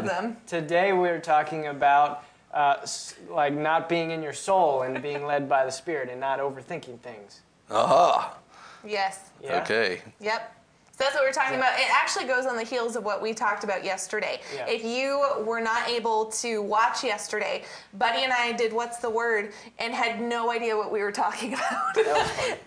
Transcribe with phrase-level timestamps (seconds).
[0.00, 0.38] them.
[0.46, 2.76] Today we're talking about uh,
[3.28, 6.98] like not being in your soul and being led by the Spirit and not overthinking
[7.00, 7.42] things.
[7.70, 8.34] Aha.
[8.86, 9.30] Yes.
[9.42, 9.60] Yeah?
[9.60, 10.00] Okay.
[10.18, 10.61] Yep.
[10.94, 11.78] So that's what we're talking about.
[11.78, 14.40] It actually goes on the heels of what we talked about yesterday.
[14.54, 14.68] Yeah.
[14.68, 17.64] If you were not able to watch yesterday,
[17.94, 21.54] Buddy and I did what's the word and had no idea what we were talking
[21.54, 21.96] about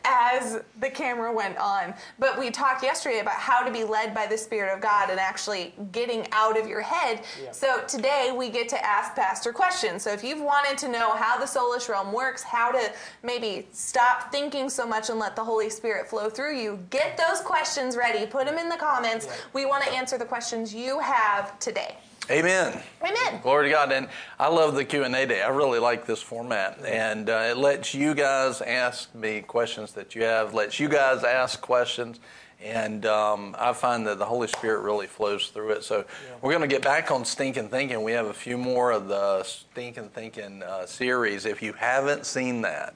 [0.06, 1.93] as the camera went on.
[2.18, 5.20] But we talked yesterday about how to be led by the Spirit of God and
[5.20, 7.21] actually getting out of your head.
[7.44, 7.52] Yeah.
[7.52, 10.01] So today we get to ask Pastor questions.
[10.01, 14.32] So if you've wanted to know how the soulish realm works, how to maybe stop
[14.32, 18.14] thinking so much and let the Holy Spirit flow through you, get those questions ready.
[18.25, 19.28] Put them in the comments.
[19.54, 21.97] We want to answer the questions you have today.
[22.32, 22.82] Amen.
[23.04, 23.39] Amen.
[23.43, 23.92] Glory to God.
[23.92, 24.07] And
[24.39, 25.43] I love the Q&A day.
[25.43, 26.83] I really like this format.
[26.83, 31.23] And uh, it lets you guys ask me questions that you have, lets you guys
[31.23, 32.20] ask questions.
[32.64, 35.84] And um, I find that the Holy Spirit really flows through it.
[35.84, 36.06] So
[36.42, 38.02] we're going to get back on Stinking Thinking.
[38.02, 41.45] We have a few more of the Stinking Thinking uh, series.
[41.45, 42.95] If you haven't seen that,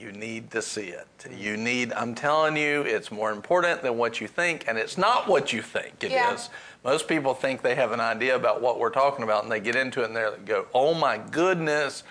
[0.00, 1.06] you need to see it.
[1.30, 5.28] You need, I'm telling you, it's more important than what you think, and it's not
[5.28, 6.12] what you think it is.
[6.12, 6.38] Yeah.
[6.82, 9.76] Most people think they have an idea about what we're talking about, and they get
[9.76, 12.02] into it and they go, "Oh my goodness,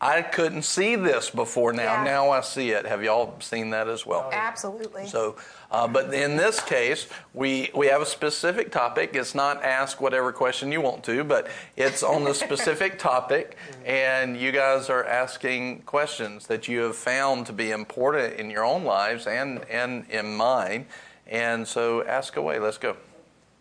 [0.00, 1.72] I couldn't see this before.
[1.72, 2.04] Now, Yeah.
[2.04, 4.24] now I see it." Have y'all seen that as well?
[4.26, 5.06] Oh, Absolutely.
[5.06, 5.36] So,
[5.70, 9.10] uh, but in this case, we we have a specific topic.
[9.14, 14.36] It's not ask whatever question you want to, but it's on the specific topic, and
[14.36, 18.84] you guys are asking questions that you have found to be important in your own
[18.84, 20.86] lives and and in mine.
[21.26, 22.58] And so, ask away.
[22.58, 22.96] Let's go.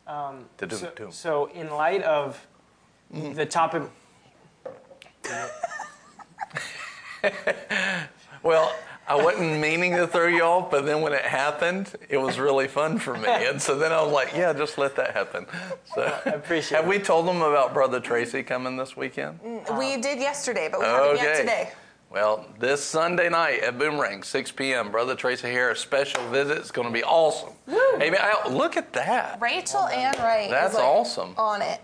[0.08, 2.48] Um, so, so in light of
[3.12, 3.84] the topic,
[8.44, 8.74] Well,
[9.10, 12.68] I wasn't meaning to throw you off, but then when it happened, it was really
[12.68, 13.28] fun for me.
[13.30, 15.46] And so then I was like, yeah, just let that happen.
[15.96, 16.90] So I appreciate Have it.
[16.90, 19.40] we told them about Brother Tracy coming this weekend?
[19.42, 21.40] Mm, we did yesterday, but we haven't yet Okay.
[21.40, 21.72] today.
[22.10, 26.88] Well, this Sunday night at Boomerang, 6 p.m., Brother Tracy Harris special visit is going
[26.88, 27.54] to be awesome.
[27.70, 28.18] Amen.
[28.22, 29.42] I- Look at that.
[29.42, 30.48] Rachel and Ray.
[30.50, 31.34] That's is like awesome.
[31.38, 31.80] On it.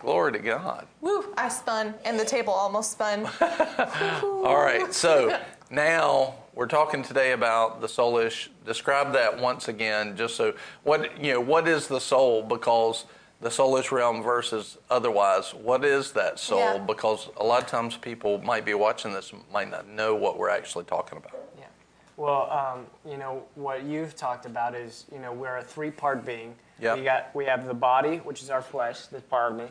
[0.00, 0.86] Glory to God.
[1.00, 1.32] Woo!
[1.36, 3.26] I spun, and the table almost spun.
[4.22, 5.38] All right, so
[5.70, 8.48] now we're talking today about the soulish.
[8.66, 11.40] Describe that once again, just so what you know.
[11.40, 12.42] What is the soul?
[12.42, 13.04] Because
[13.40, 15.54] the soulish realm versus otherwise.
[15.54, 16.58] What is that soul?
[16.58, 16.78] Yeah.
[16.78, 20.50] Because a lot of times people might be watching this might not know what we're
[20.50, 21.47] actually talking about.
[22.18, 22.24] Yeah.
[22.24, 26.54] Well, um, you know what you've talked about is you know we're a three-part being.
[26.80, 26.98] Yep.
[26.98, 29.64] We got we have the body, which is our flesh, this part of me.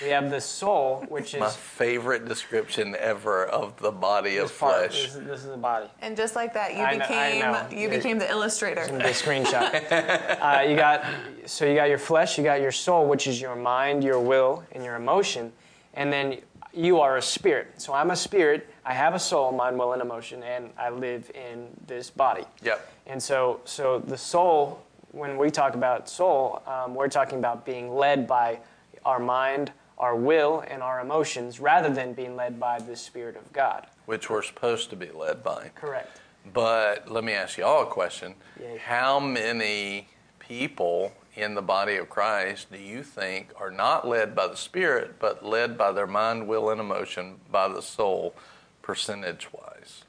[0.00, 4.92] We have the soul, which is My favorite description ever of the body of part.
[4.92, 5.02] flesh.
[5.02, 5.88] This, is- this is the body.
[6.00, 7.66] and just like that, you I became know.
[7.72, 7.96] you Yeah.
[7.96, 8.80] became the illustrator.
[8.82, 9.90] It's gonna be a screenshot.
[10.40, 11.04] uh, you got
[11.46, 14.62] so you got your flesh, you got your soul, which is your mind, your will,
[14.70, 15.52] and your emotion,
[15.94, 16.38] and then
[16.72, 17.80] you are a spirit.
[17.80, 18.68] So I'm a spirit.
[18.84, 22.44] I have a soul, mind, will, and emotion, and I live in this body.
[22.62, 22.92] Yep.
[23.06, 24.82] And so, so the soul,
[25.12, 28.58] when we talk about soul, um, we're talking about being led by
[29.04, 33.52] our mind, our will, and our emotions, rather than being led by the Spirit of
[33.52, 33.86] God.
[34.06, 35.70] Which we're supposed to be led by.
[35.76, 36.20] Correct.
[36.52, 38.34] But let me ask you all a question.
[38.60, 38.78] Yay.
[38.78, 40.08] How many
[40.40, 45.20] people in the body of Christ do you think are not led by the Spirit,
[45.20, 48.34] but led by their mind, will, and emotion, by the soul,
[48.82, 50.04] percentage wise?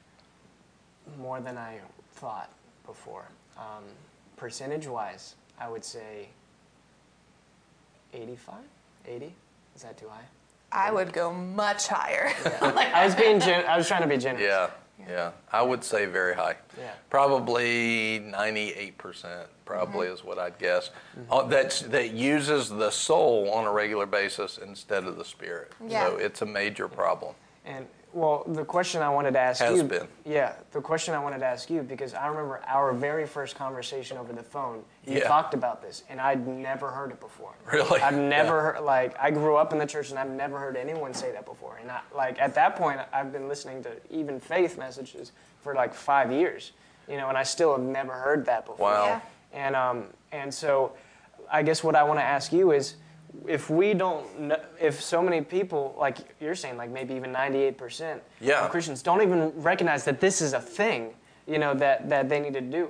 [1.18, 1.78] More than I
[2.14, 2.50] thought
[2.86, 3.26] before.
[3.56, 3.84] Um,
[4.36, 6.28] percentage wise, I would say
[8.12, 8.54] 85,
[9.06, 9.32] 80.
[9.76, 10.24] Is that too high?
[10.72, 12.32] I would go much higher.
[12.60, 14.42] I was being gen- I was trying to be generous.
[14.44, 14.70] Yeah,
[15.08, 15.30] yeah.
[15.52, 16.56] I would say very high.
[16.78, 16.90] Yeah.
[17.10, 20.14] Probably 98%, probably Mm-hmm.
[20.14, 20.90] is what I'd guess.
[21.30, 25.72] Uh, that's, that uses the soul on a regular basis instead of the spirit.
[25.86, 26.06] Yeah.
[26.08, 27.34] So it's a major problem.
[27.64, 29.84] And well, the question I wanted to ask Has you.
[29.84, 30.06] been.
[30.24, 34.16] Yeah, the question I wanted to ask you because I remember our very first conversation
[34.16, 34.84] over the phone.
[35.04, 35.26] You Yeah.
[35.28, 37.52] talked about this, and I'd never heard it before.
[37.70, 38.00] Really?
[38.00, 38.62] I've never Yeah.
[38.74, 41.44] heard like I grew up in the church, and I've never heard anyone say that
[41.44, 41.76] before.
[41.82, 45.92] And I, like at that point, I've been listening to even faith messages for like
[45.92, 46.70] five years,
[47.08, 48.90] you know, and I still have never heard that before.
[48.90, 49.04] Wow.
[49.06, 49.20] Yeah.
[49.52, 50.92] And um, and so,
[51.50, 52.94] I guess what I want to ask you is,
[53.46, 57.76] if we don't, kn- if so many people, like you're saying, like maybe even 98
[57.78, 58.64] percent Yeah.
[58.64, 61.14] of Christians don't even recognize that this is a thing,
[61.46, 62.88] you know, that that they need to do.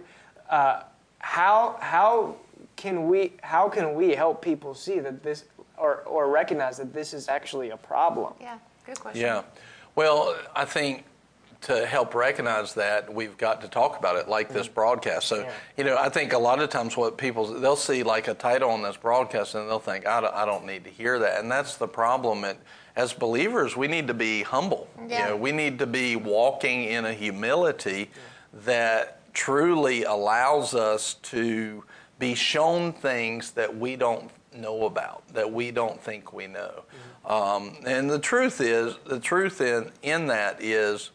[0.51, 0.83] Uh,
[1.19, 2.37] how how
[2.77, 5.45] can we how can we help people see that this
[5.79, 8.35] or or recognize that this is actually a problem?
[8.41, 9.23] yeah, good question.
[9.23, 9.43] Yeah.
[9.97, 11.05] Well, I think
[11.65, 15.29] to help recognize that, we've got to talk about it like this broadcast.
[15.29, 18.35] So, you know, I think a lot of times what people, they'll see like a
[18.35, 21.41] title on this broadcast and they'll think, I don't, I don't need to hear that.
[21.41, 22.45] And that's the problem.
[22.45, 22.59] It,
[22.97, 24.89] as believers, we need to be humble.
[25.09, 25.25] Yeah.
[25.25, 28.11] You know, we need to be walking in a humility
[28.53, 31.83] that truly allows us to
[32.19, 36.85] be shown things that we don't know about, that we don't think we know.
[37.25, 41.11] Um, and the truth is, the truth in, in that is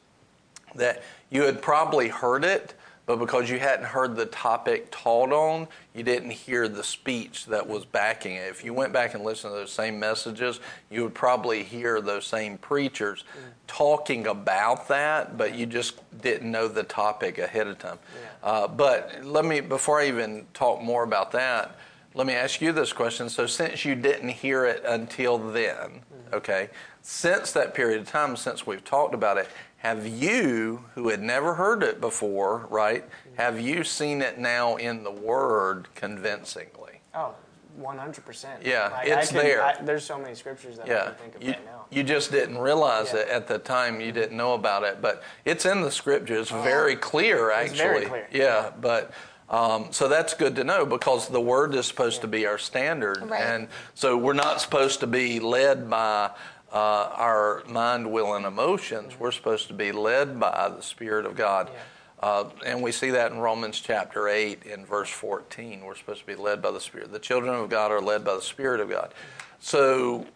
[0.76, 2.74] that you had probably heard it,
[3.06, 7.68] but because you hadn't heard the topic taught on, you didn't hear the speech that
[7.68, 8.50] was backing it.
[8.52, 10.60] If you went back and listened to those same messages,
[10.92, 13.24] you would probably hear those same preachers
[13.66, 17.98] talking about that, but you just didn't know the topic ahead of time.
[18.44, 21.78] Uh, but let me, before I even talk more about that,
[22.14, 23.30] let me ask you this question.
[23.30, 26.02] So, since you didn't hear it until then,
[26.34, 26.70] okay,
[27.02, 29.48] since that period of time, since we've talked about it,
[29.80, 33.06] have you, who had never heard it before, right,
[33.38, 37.00] have you seen it now in the Word convincingly?
[37.16, 37.34] Oh,
[37.80, 38.46] 100%.
[38.66, 39.64] Yeah, Like, it's I can- there.
[39.64, 41.86] I- there's so many scriptures that I can think of you, right now.
[41.90, 43.22] you just didn't realize Yeah.
[43.22, 44.02] it at the time.
[44.02, 46.38] You didn't know about it, but it's in the scripture.
[46.38, 47.70] It's very clear, actually.
[47.72, 48.28] It's very clear.
[48.32, 49.12] Yeah, but
[49.50, 53.28] um, so that's good to know because the word is supposed to be our standard,
[53.28, 53.42] Right.
[53.42, 56.32] and so we're not supposed to be led by.
[56.72, 59.14] Uh, our mind, will, and emotions.
[59.20, 61.72] We're supposed to be led by the Spirit of God.
[62.20, 65.84] Uh, and we see that in Romans chapter 8 in verse 14.
[65.84, 67.12] We're supposed to be led by the Spirit.
[67.12, 69.14] The children of God are led by the Spirit of God.
[69.60, 70.28] So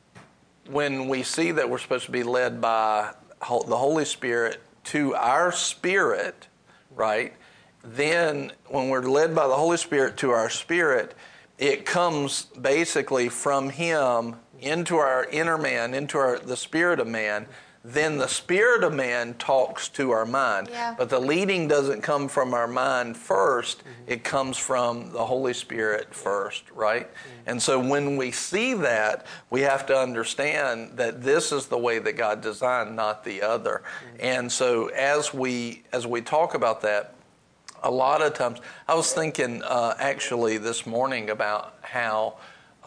[0.70, 5.52] when we see that we're supposed to be led by the Holy Spirit to our
[5.52, 6.48] spirit,
[6.96, 7.34] right?
[7.84, 11.16] Then when we're led by the Holy Spirit to our spirit,
[11.58, 17.48] it comes basically from Him into our inner man, into our, the spirit of man.
[17.86, 20.69] Then the spirit of man talks to our mind.
[20.71, 20.95] Yeah.
[20.98, 23.89] But the leading doesn't come from our mind 1st mm-hmm.
[24.07, 27.10] it comes from the Holy Spirit first, right?
[27.10, 27.50] Mm-hmm.
[27.50, 32.00] And so when we see that, we have to understand that this is the way
[32.00, 33.83] that God designed, not the other.
[33.83, 34.18] Mm-hmm.
[34.21, 37.15] And so as we as we talk about that,
[37.83, 42.38] a lot of times I was thinking uh, actually this morning about how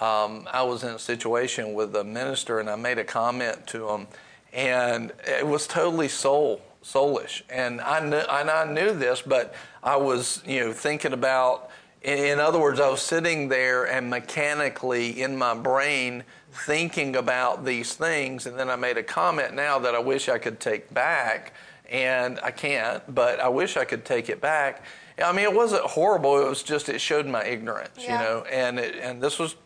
[0.00, 3.88] um, I was in a situation with a minister and I made a comment to
[3.88, 4.06] him,
[4.52, 9.96] and it was totally soul soulish, and I knew and I knew this, but I
[9.96, 11.70] was you know thinking about.
[12.02, 16.22] In other words, I was sitting there and mechanically in my brain
[16.52, 20.38] thinking about these things, and then I made a comment now that I wish I
[20.38, 21.52] could take back,
[21.90, 24.84] and I can't, but I wish I could take it back.
[25.22, 26.40] I mean, it wasn't horrible.
[26.40, 28.12] It was just it showed my ignorance, Yeah.
[28.12, 28.44] you know.
[28.44, 29.56] And it, and this was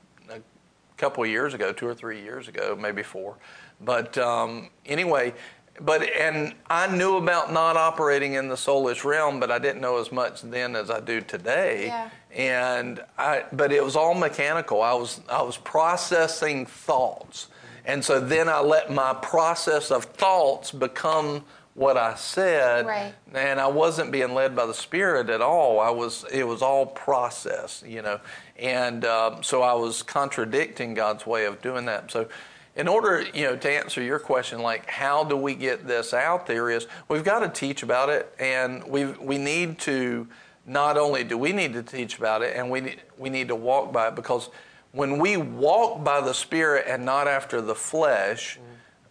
[1.00, 3.37] couple of years ago, two or three years ago, maybe four.
[3.81, 5.32] But um, anyway,
[5.81, 9.99] but and I knew about not operating in the soulish realm, but I didn't know
[9.99, 11.87] as much then as I do today.
[11.87, 12.11] Yeah.
[12.32, 14.82] And I, but it was all mechanical.
[14.82, 17.49] I was I was processing thoughts,
[17.87, 21.44] and so then I let my process of thoughts become
[21.75, 23.14] what I said, Right.
[23.32, 25.81] and I wasn't being led by the Spirit at all.
[25.81, 26.25] I was.
[26.32, 28.20] It was all process, you know,
[28.58, 32.11] and um, so I was contradicting God's way of doing that.
[32.11, 32.28] So,
[32.76, 36.46] in order, you know, to answer your question, like how do we get this out
[36.46, 36.70] there?
[36.70, 40.26] Is we've got to teach about it, and we we need to.
[40.67, 43.56] Not only do we need to teach about it, and we need, we need to
[43.56, 44.50] walk by it because
[44.93, 48.58] when we walk by the Spirit and not after the flesh,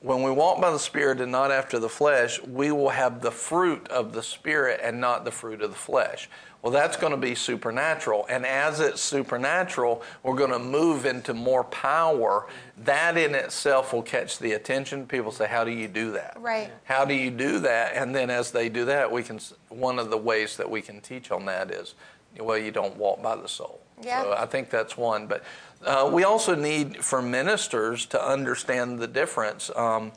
[0.01, 3.31] when we walk by the Spirit and not after the flesh, we will have the
[3.31, 6.29] fruit of the Spirit and not the fruit of the flesh.
[6.61, 8.25] Well, that's going to be supernatural.
[8.29, 12.47] And as it's supernatural, we're going to move into more power.
[12.77, 15.05] That in itself will catch the attention.
[15.05, 16.37] People say, How do you do that?
[16.39, 16.69] Right.
[16.83, 17.95] How do you do that?
[17.95, 19.39] And then as they do that, we can,
[19.69, 21.95] one of the ways that we can teach on that is,
[22.37, 23.81] well, you don't walk by the soul.
[24.01, 24.23] Yeah.
[24.23, 25.27] So I think that's one.
[25.27, 25.43] But
[25.85, 29.71] uh, we also need for ministers to understand the difference.
[29.75, 30.11] Um,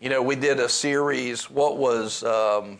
[0.00, 1.50] you know, we did a series.
[1.50, 2.78] What was um,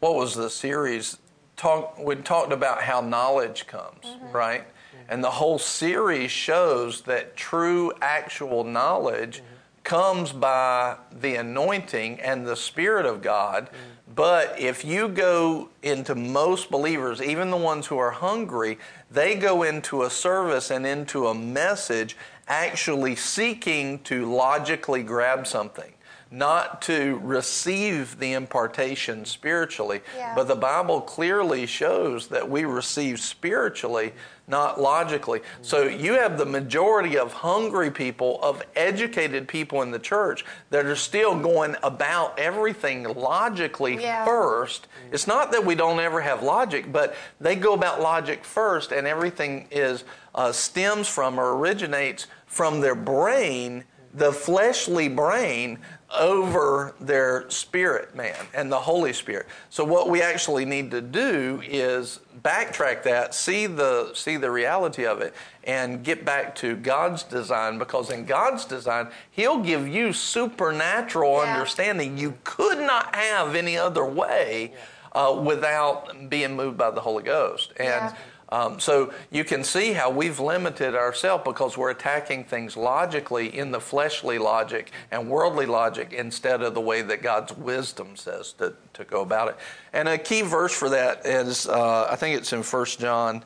[0.00, 1.18] what was the series?
[1.56, 1.98] Talk.
[1.98, 4.64] We talked about how knowledge comes, right?
[5.08, 9.42] And the whole series shows that true, actual knowledge
[9.82, 13.68] comes by the anointing and the Spirit of God.
[14.14, 18.78] But if you go into most believers, even the ones who are hungry,
[19.14, 22.16] they go into a service and into a message
[22.48, 25.92] actually seeking to logically grab something,
[26.30, 30.02] not to receive the impartation spiritually.
[30.16, 30.34] Yeah.
[30.34, 34.12] But the Bible clearly shows that we receive spiritually,
[34.46, 35.40] not logically.
[35.62, 40.84] So you have the majority of hungry people, of educated people in the church that
[40.84, 44.24] are still going about everything logically Yeah.
[44.24, 44.86] first.
[45.12, 49.06] It's not that we don't ever have logic, but they go about logic first, and
[49.06, 55.78] everything is uh, stems from or originates from their brain, the fleshly brain,
[56.18, 59.46] over their spirit man and the Holy Spirit.
[59.70, 65.06] So what we actually need to do is backtrack that, see the see the reality
[65.06, 70.12] of it, and get back to God's design because in God's design, He'll give you
[70.12, 71.52] supernatural Yeah.
[71.54, 74.72] understanding you could not have any other way
[75.12, 77.70] uh, without being moved by the Holy Ghost.
[77.76, 78.12] And Yeah.
[78.54, 83.72] Um, so you can see how we've limited ourselves because we're attacking things logically in
[83.72, 88.76] the fleshly logic and worldly logic instead of the way that God's wisdom says to,
[88.92, 89.56] to go about it.
[89.92, 93.44] And a key verse for that is, uh, I think it's in 1 John.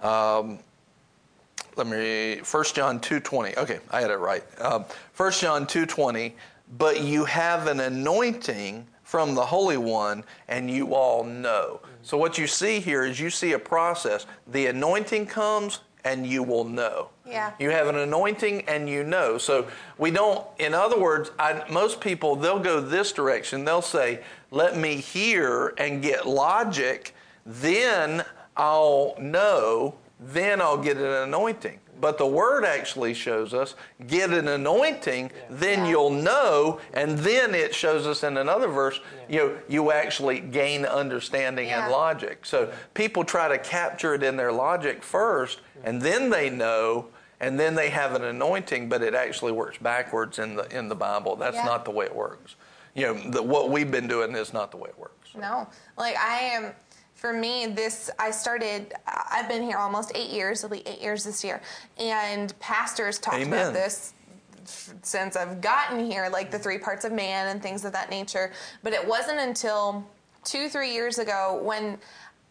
[0.00, 0.60] Um,
[1.76, 4.84] let me 1 john 2.20 okay i had it right um,
[5.16, 6.32] 1 john 2.20
[6.78, 11.80] but you have an anointing from the holy one and you all know.
[12.02, 14.26] So what you see here is you see a process.
[14.48, 17.10] The anointing comes and you will know.
[17.24, 17.52] Yeah.
[17.60, 19.38] you have an anointing and you know.
[19.38, 23.64] So we don't in other words I, most people they'll go this direction.
[23.64, 28.24] They'll say let me hear and get logic then
[28.56, 31.78] i'll know then I'll get an anointing.
[32.00, 33.74] But the word actually shows us
[34.06, 35.90] get an anointing, then Yeah.
[35.90, 40.84] you'll know, and then it shows us in another verse, you know, you actually gain
[40.84, 41.84] understanding Yeah.
[41.84, 42.44] and logic.
[42.44, 47.06] So people try to capture it in their logic first, and then they know,
[47.40, 50.94] and then they have an anointing, but it actually works backwards in the in the
[50.96, 51.36] Bible.
[51.36, 51.64] That's Yeah.
[51.64, 52.56] not the way it works.
[52.94, 55.12] You know, the, what we've been doing is not the way it works.
[55.34, 55.66] No,
[55.98, 56.74] like I am.
[57.26, 58.94] For me, this I started.
[59.04, 60.62] I've been here almost eight years.
[60.62, 61.60] It'll be eight years this year,
[61.98, 63.62] and pastors talked Amen.
[63.62, 64.14] about this
[65.02, 68.52] since I've gotten here, like the three parts of man and things of that nature.
[68.84, 70.08] But it wasn't until
[70.44, 71.98] two, three years ago when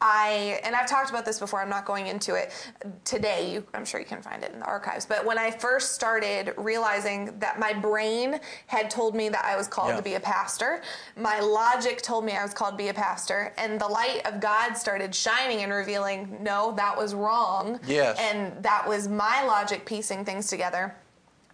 [0.07, 1.61] I and I've talked about this before.
[1.61, 2.51] I'm not going into it
[3.05, 3.51] today.
[3.51, 5.03] You, I'm sure you can find it in the archives.
[5.03, 9.67] But when I first started realizing that my brain had told me that I was
[9.67, 9.95] called Yeah.
[9.97, 10.83] to be a pastor,
[11.17, 14.39] my logic told me I was called to be a pastor, and the light of
[14.39, 17.79] God started shining and revealing, no, that was wrong.
[17.87, 18.19] Yes.
[18.19, 20.95] And that was my logic piecing things together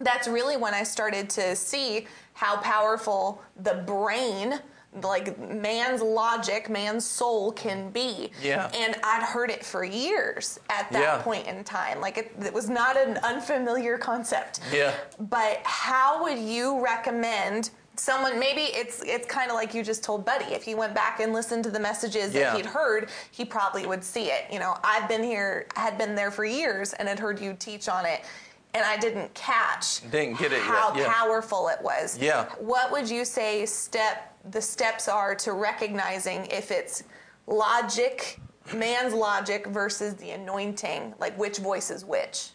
[0.00, 4.58] that's really when I started to see how powerful the brain,
[5.00, 8.30] like man's logic, man's soul can be.
[8.42, 8.70] Yeah.
[8.74, 11.22] And I'd heard it for years at that Yeah.
[11.22, 12.00] point in time.
[12.00, 14.60] Like it, it was not an unfamiliar concept.
[14.72, 14.92] Yeah.
[15.18, 20.24] But how would you recommend someone maybe it's it's kind of like you just told
[20.24, 22.50] Buddy if he went back and listened to the messages Yeah.
[22.50, 24.44] that he'd heard, he probably would see it.
[24.50, 27.88] You know, I've been here had been there for years and had heard you teach
[27.88, 28.22] on it
[28.74, 31.12] and I didn't catch Didn't get it how yeah.
[31.12, 32.18] powerful it was.
[32.18, 32.46] Yeah.
[32.58, 37.04] What would you say step the steps are to recognizing if it's
[37.46, 38.40] logic,
[38.74, 42.50] man's logic versus the anointing, like which voice is which?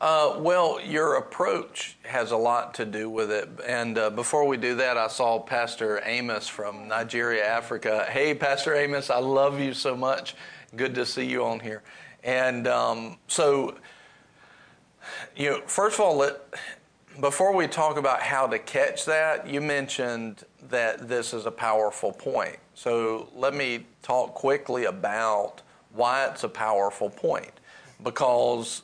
[0.00, 3.48] Uh, well, your approach has a lot to do with it.
[3.66, 8.06] And uh, before we do that, I saw Pastor Amos from Nigeria, Africa.
[8.10, 10.34] Hey, Pastor Amos, I love you so much.
[10.76, 11.82] Good to see you on here.
[12.22, 13.76] And um, so,
[15.36, 16.40] you know, first of all, let,
[17.20, 22.12] before we talk about how to catch that, you mentioned that this is a powerful
[22.12, 22.56] point.
[22.74, 25.62] So let me talk quickly about
[25.92, 27.52] why it's a powerful point.
[28.02, 28.82] Because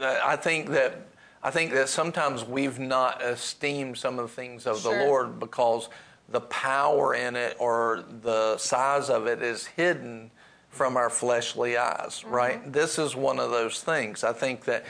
[0.00, 1.06] I think that
[1.42, 4.94] I think that sometimes we've not esteemed some of the things of Sure.
[4.94, 5.88] the Lord because
[6.28, 10.30] the power in it or the size of it is hidden
[10.68, 12.60] from our fleshly eyes, right?
[12.60, 12.72] Mm-hmm.
[12.72, 14.22] This is one of those things.
[14.22, 14.84] I think that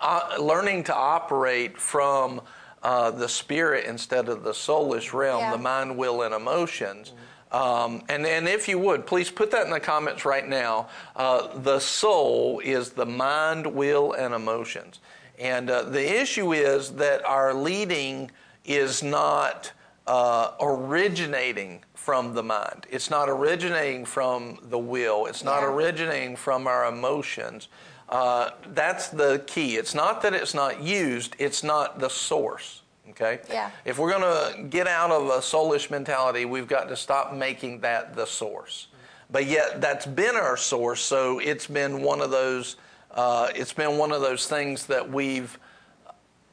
[0.00, 2.40] uh, learning to operate from
[2.82, 5.52] uh, the spirit instead of the soulish realm, Yeah.
[5.52, 7.12] the mind, will, and emotions.
[7.50, 10.88] Um, and, and if you would, please put that in the comments right now.
[11.14, 15.00] Uh, the soul is the mind, will, and emotions.
[15.38, 18.30] And uh, the issue is that our leading
[18.64, 19.72] is not
[20.06, 22.86] uh, originating from the mind.
[22.90, 25.26] It's not originating from the will.
[25.26, 25.68] It's not Yeah.
[25.72, 27.68] originating from our emotions.
[28.08, 29.76] Uh, that's the key.
[29.76, 32.82] It's not that it's not used, it's not the source.
[33.10, 33.40] Okay?
[33.48, 33.70] Yeah.
[33.84, 37.80] If we're going to get out of a soulish mentality, we've got to stop making
[37.80, 38.88] that the source.
[39.30, 42.76] But yet, that's been our source, so it's been one of those.
[43.10, 45.58] Uh, it's been one of those things that we've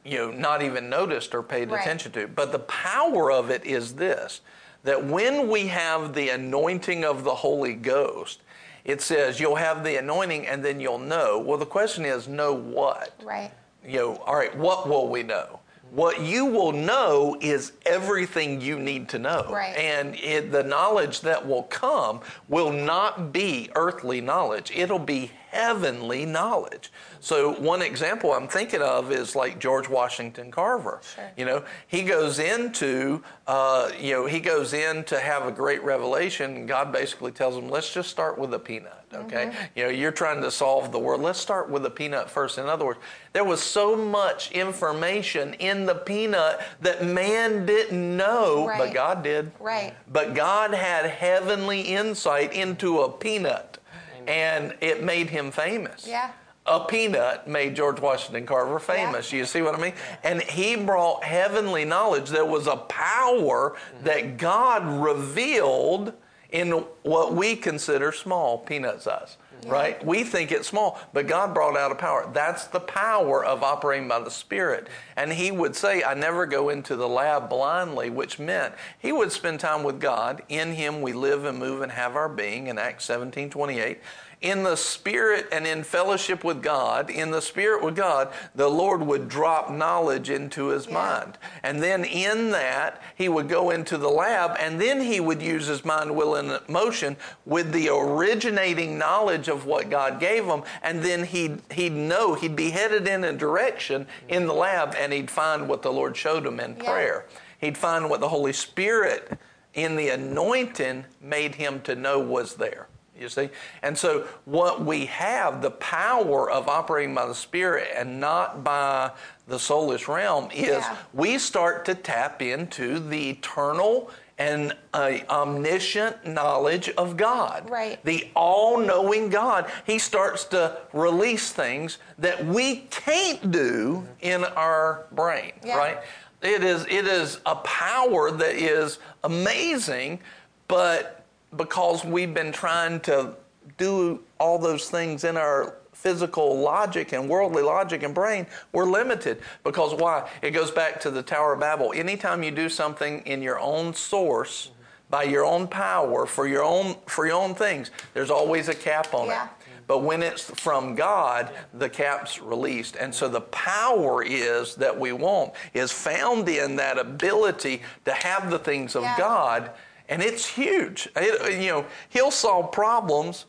[0.04, 1.80] you know, not even noticed or paid Right.
[1.80, 2.26] attention to.
[2.26, 4.40] But the power of it is this
[4.84, 8.40] that when we have the anointing of the Holy Ghost,
[8.84, 11.38] it says you'll have the anointing and then you'll know.
[11.38, 13.14] Well, the question is, know what?
[13.22, 13.52] Right.
[13.86, 15.60] You know, all right, what will we know?
[15.90, 19.46] What you will know is everything you need to know.
[19.50, 19.76] Right.
[19.76, 26.24] And it, the knowledge that will come will not be earthly knowledge, it'll be heavenly
[26.24, 26.90] knowledge.
[27.20, 31.00] So, one example I'm thinking of is like George Washington Carver.
[31.14, 31.30] Sure.
[31.36, 35.84] You know, he goes into, uh, you know, he goes in to have a great
[35.84, 36.56] revelation.
[36.56, 39.52] And God basically tells him, let's just start with a peanut, okay?
[39.76, 41.20] You know, you're trying to solve the world.
[41.20, 42.56] Let's start with a peanut first.
[42.56, 42.98] In other words,
[43.32, 49.52] there was so much information in the peanut that man didn't know, but God did.
[49.60, 49.94] Right.
[50.10, 53.78] But God had heavenly insight into a peanut,
[54.26, 56.06] and it made him famous.
[56.06, 56.32] Yeah.
[56.64, 59.32] A peanut made George Washington Carver famous.
[59.32, 59.94] You see what I mean?
[60.22, 62.30] And he brought heavenly knowledge.
[62.30, 64.04] There was a power mm-hmm.
[64.04, 66.12] that God revealed
[66.50, 69.38] in what we consider small, peanut size.
[69.66, 70.04] Right?
[70.04, 72.28] We think it's small, but God brought out a power.
[72.32, 74.84] That's the power of operating by the Spirit.
[74.84, 75.11] Mm-hmm.
[75.16, 79.32] And he would say, I never go into the lab blindly, which meant he would
[79.32, 80.42] spend time with God.
[80.48, 84.00] In him we live and move and have our being in Acts 17 28
[84.42, 89.00] in the spirit and in fellowship with God, in the spirit with God, the Lord
[89.02, 90.94] would drop knowledge into his Yeah.
[90.94, 91.38] mind.
[91.62, 95.68] And then in that, he would go into the lab and then he would use
[95.68, 97.16] his mind, will, and emotion
[97.46, 100.64] with the originating knowledge of what God gave him.
[100.82, 105.12] And then he'd, he'd know, he'd be headed in a direction in the lab and
[105.12, 106.84] he'd find what the Lord showed him in Yeah.
[106.90, 107.26] prayer.
[107.58, 109.38] He'd find what the Holy Spirit
[109.74, 112.86] in the anointing made him to know was there.
[113.18, 113.50] You see?
[113.82, 119.10] And so, what we have, the power of operating by the Spirit and not by
[119.46, 120.96] the soulish realm, is Yeah.
[121.12, 124.10] we start to tap into the eternal
[124.42, 127.70] and uh, omniscient knowledge of God.
[127.70, 128.02] Right.
[128.04, 129.70] The all knowing God.
[129.86, 135.78] He starts to release things that we can't do in our brain, Yeah.
[135.78, 135.98] right?
[136.42, 140.18] It is, it is a power that is amazing,
[140.66, 141.24] but
[141.56, 143.36] because we've been trying to
[143.78, 149.40] do all those things in our physical logic and worldly logic and brain, we're limited.
[149.62, 150.28] Because why?
[150.42, 151.92] It goes back to the Tower of Babel.
[151.94, 154.72] Anytime you do something in your own source,
[155.10, 159.14] by your own power, for your own for your own things, there's always a cap
[159.14, 159.44] on Yeah.
[159.44, 159.50] it.
[159.86, 162.96] But when it's from God, the cap's released.
[162.96, 168.50] And so the power is that we want is found in that ability to have
[168.50, 169.16] the things of Yeah.
[169.18, 169.70] God.
[170.08, 171.08] And it's huge.
[171.14, 173.44] It- you know, he'll solve problems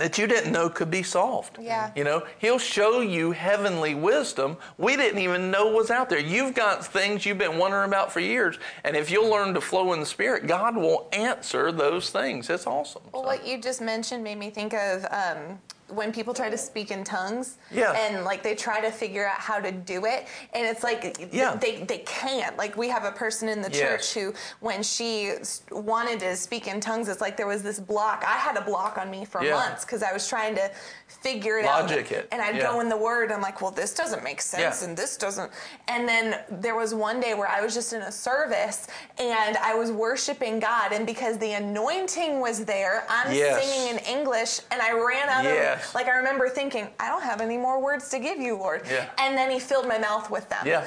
[0.00, 1.58] that you didn't know could be solved.
[1.60, 1.90] Yeah.
[1.94, 6.18] You know, he'll show you heavenly wisdom we didn't even know was out there.
[6.18, 9.92] You've got things you've been wondering about for years, and if you'll learn to flow
[9.92, 12.48] in the spirit, God will answer those things.
[12.48, 13.02] It's awesome.
[13.12, 15.60] Well, So- what you just mentioned made me think of um,
[15.90, 17.58] when people try to speak in tongues.
[17.70, 17.92] Yeah.
[17.92, 21.54] And like they try to figure out how to do it, and it's like Yeah.
[21.56, 22.56] they they can't.
[22.56, 23.80] Like we have a person in the Yes.
[23.80, 25.32] church who, when she
[25.70, 28.24] wanted to speak in tongues, it's like there was this block.
[28.26, 29.54] I had a block on me for Yeah.
[29.54, 30.70] months because I was trying to
[31.10, 32.12] figure it Logic out.
[32.12, 32.28] it.
[32.32, 32.62] And I'd Yeah.
[32.70, 33.30] go in the Word.
[33.32, 34.88] I'm like, well, this doesn't make sense, Yeah.
[34.88, 35.50] and this doesn't.
[35.88, 38.86] And then there was one day where I was just in a service
[39.18, 43.62] and I was worshiping God, and because the anointing was there, I'm Yes.
[43.64, 45.88] singing in English, and I ran out Yes.
[45.88, 48.86] of like I remember thinking, I don't have any more words to give you, Lord.
[48.90, 49.06] Yeah.
[49.18, 50.66] And then He filled my mouth with them.
[50.66, 50.84] Yeah.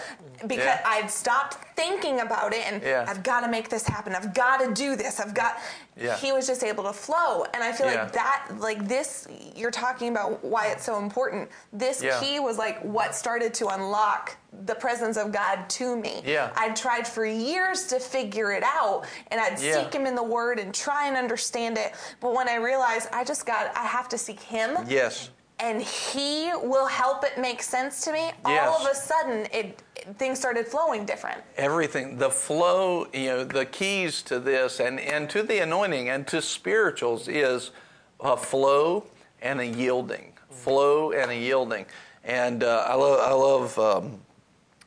[0.48, 0.80] Because.
[0.86, 2.84] I'd stopped thinking about it, and.
[3.10, 4.16] I've got to make this happen.
[4.16, 5.20] I've got to do this.
[5.20, 5.58] I've got.
[5.96, 6.18] Yeah.
[6.18, 8.04] He was just able to flow, and I feel Yeah.
[8.04, 11.50] like that, like this, you're talking about why it's so important.
[11.72, 12.20] This Yeah.
[12.20, 16.22] key was like what started to unlock the presence of God to me.
[16.26, 16.52] Yeah.
[16.56, 19.76] I'd tried for years to figure it out, and I'd Yeah.
[19.84, 21.94] seek Him in the Word and try and understand it.
[22.20, 25.30] But when I realized I just got, I have to seek Him Yes.
[25.60, 28.68] And he will help it make sense to me Yes.
[28.68, 33.44] all of a sudden it, it- things started flowing different everything the flow you know
[33.46, 37.72] the keys to this and and to the anointing and to spirituals is
[38.20, 39.06] a flow
[39.42, 41.86] and a yielding flow and a yielding
[42.26, 44.20] and uh, i love i love um,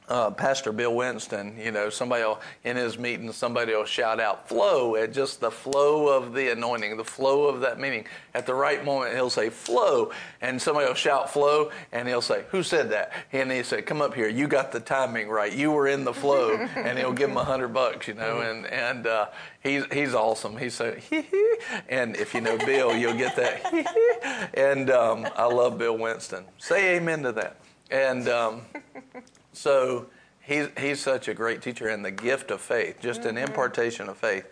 [0.09, 4.49] uh, Pastor Bill Winston, you know, somebody will, in his meeting, somebody will shout out
[4.49, 8.05] flow at just the flow of the anointing, the flow of that meeting.
[8.33, 12.45] At the right moment, he'll say flow, and somebody will shout flow, and he'll say,
[12.51, 13.13] Who said that?
[13.33, 16.15] And he said, Come up here, you got the timing right, you were in the
[16.15, 19.27] flow, and he'll give him a hundred bucks, you know, and, and uh,
[19.61, 20.57] he's, he's awesome.
[20.57, 21.57] He's so, hee hee,
[21.89, 25.99] and if you know Bill, you'll get that, hee hee, and um, I love Bill
[25.99, 26.45] Winston.
[26.59, 27.57] Say amen to that.
[27.91, 28.63] And um,
[29.57, 30.07] so
[30.47, 33.31] He's, he's such a great teacher and the gift of faith, just mm-hmm.
[33.31, 34.47] an impartation of faith.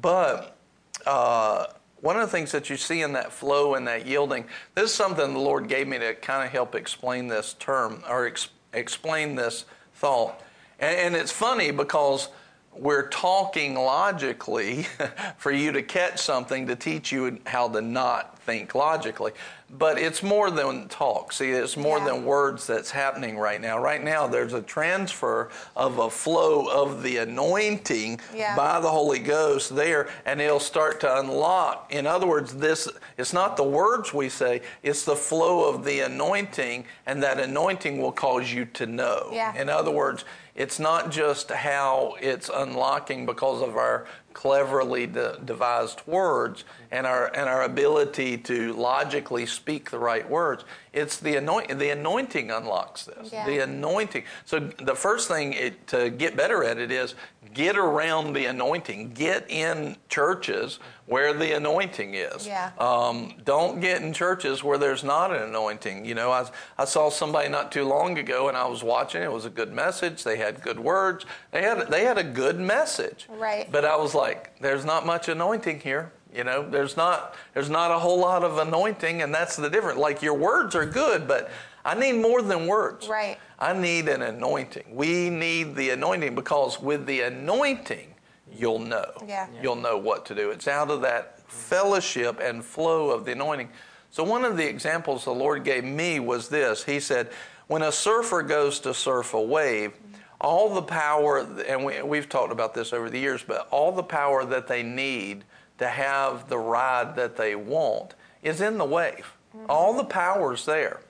[0.00, 0.56] But
[1.04, 1.66] uh,
[2.00, 4.44] one of the things that you see in that flow and that yielding,
[4.76, 8.28] this is something the Lord gave me to kind of help explain this term or
[8.28, 10.40] ex- explain this thought.
[10.78, 12.28] And, and it's funny because
[12.72, 14.86] we're talking logically
[15.38, 19.32] for you to catch something to teach you how to not think logically.
[19.78, 21.32] But it's more than talk.
[21.32, 22.04] See, it's more yeah.
[22.04, 23.78] than words that's happening right now.
[23.78, 28.54] Right now, there's a transfer of a flow of the anointing yeah.
[28.54, 31.90] by the Holy Ghost there, and it'll start to unlock.
[31.90, 36.00] In other words, this it's not the words we say, it's the flow of the
[36.00, 39.30] anointing, and that anointing will cause you to know.
[39.32, 39.58] Yeah.
[39.58, 46.02] In other words, it's not just how it's unlocking because of our cleverly de- devised
[46.06, 50.64] words and our and our ability to logically speak the right words.
[50.92, 51.78] It's the anointing.
[51.78, 53.32] The anointing unlocks this.
[53.32, 53.46] Yeah.
[53.46, 54.24] The anointing.
[54.44, 57.14] So the first thing it, to get better at it is
[57.54, 59.10] get around the anointing.
[59.10, 62.46] Get in churches where the anointing is.
[62.46, 62.70] Yeah.
[62.78, 66.04] Um, don't get in churches where there's not an anointing.
[66.04, 69.22] You know, I, I saw somebody not too long ago, and I was watching.
[69.22, 70.24] It was a good message.
[70.24, 71.26] They had good words.
[71.50, 73.26] They had they had a good message.
[73.28, 73.70] Right.
[73.70, 76.12] But I was like, there's not much anointing here.
[76.34, 79.98] You know, there's not there's not a whole lot of anointing, and that's the difference.
[79.98, 81.50] Like your words are good, but
[81.84, 83.08] I need more than words.
[83.08, 83.38] Right.
[83.58, 84.84] I need an anointing.
[84.94, 88.14] We need the anointing because with the anointing,
[88.52, 89.10] you'll know.
[89.26, 89.48] Yeah.
[89.60, 90.50] You'll know what to do.
[90.50, 93.70] It's out of that fellowship and flow of the anointing.
[94.10, 96.84] So one of the examples the Lord gave me was this.
[96.84, 97.30] He said,
[97.66, 99.92] when a surfer goes to surf a wave,
[100.40, 104.02] all the power, and we, we've talked about this over the years, but all the
[104.02, 105.44] power that they need
[105.78, 109.32] to have the ride that they want is in the wave.
[109.56, 109.66] Mm-hmm.
[109.68, 111.00] All the power's there.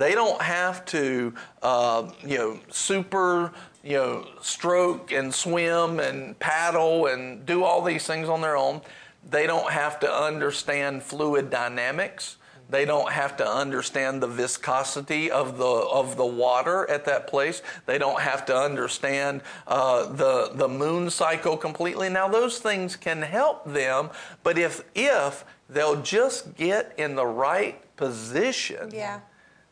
[0.00, 3.52] They don't have to, uh, you know, super,
[3.84, 8.80] you know, stroke and swim and paddle and do all these things on their own.
[9.28, 12.38] They don't have to understand fluid dynamics.
[12.70, 17.60] They don't have to understand the viscosity of the of the water at that place.
[17.84, 22.08] They don't have to understand uh, the the moon cycle completely.
[22.08, 24.08] Now those things can help them,
[24.44, 29.20] but if if they'll just get in the right position, yeah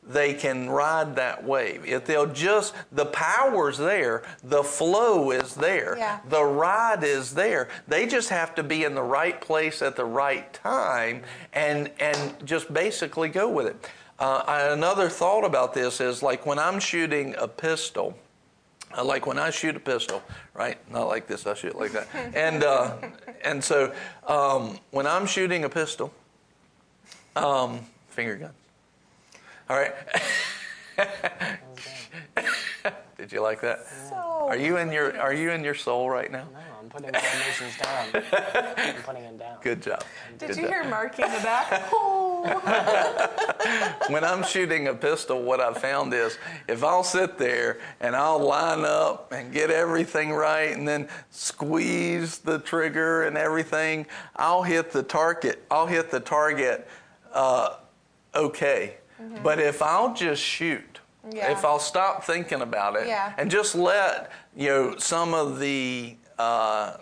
[0.08, 1.84] they can ride that wave.
[1.84, 6.20] If they'll just, the power's there, the flow is there, yeah.
[6.28, 7.68] the ride is there.
[7.86, 12.34] They just have to be in the right place at the right time and, and
[12.46, 13.88] just basically go with it.
[14.18, 18.18] Uh, another thought about this is like when I'm shooting a pistol,
[18.96, 20.22] uh, like when I shoot a pistol,
[20.54, 20.78] right?
[20.90, 22.08] Not like this, I shoot like that.
[22.34, 22.96] And, uh,
[23.44, 23.92] and so
[24.26, 26.12] um, when I'm shooting a pistol,
[27.36, 28.50] um, finger gun.
[29.70, 29.92] All right.
[33.18, 33.81] Did you like that?
[34.09, 36.44] So are you in your Are you in your soul right now?
[36.52, 38.09] No, I'm putting my emotions down.
[38.78, 39.59] I'm putting it down.
[39.61, 40.04] Good job.
[40.38, 40.72] Did Good you job.
[40.72, 41.90] hear Marky in the back?
[42.40, 43.98] Oh.
[44.11, 48.38] when I'm shooting a pistol, what I've found is if I'll sit there and I'll
[48.38, 54.92] line up and get everything right and then squeeze the trigger and everything, I'll hit
[54.92, 55.64] the target.
[55.68, 56.87] I'll hit the target
[57.33, 57.78] uh,
[58.37, 59.42] okay Mm-hmm.
[59.42, 61.52] But if I'll just shoot, yeah.
[61.52, 63.34] if I'll stop thinking about it yeah.
[63.36, 66.98] and just let you know some of the uh,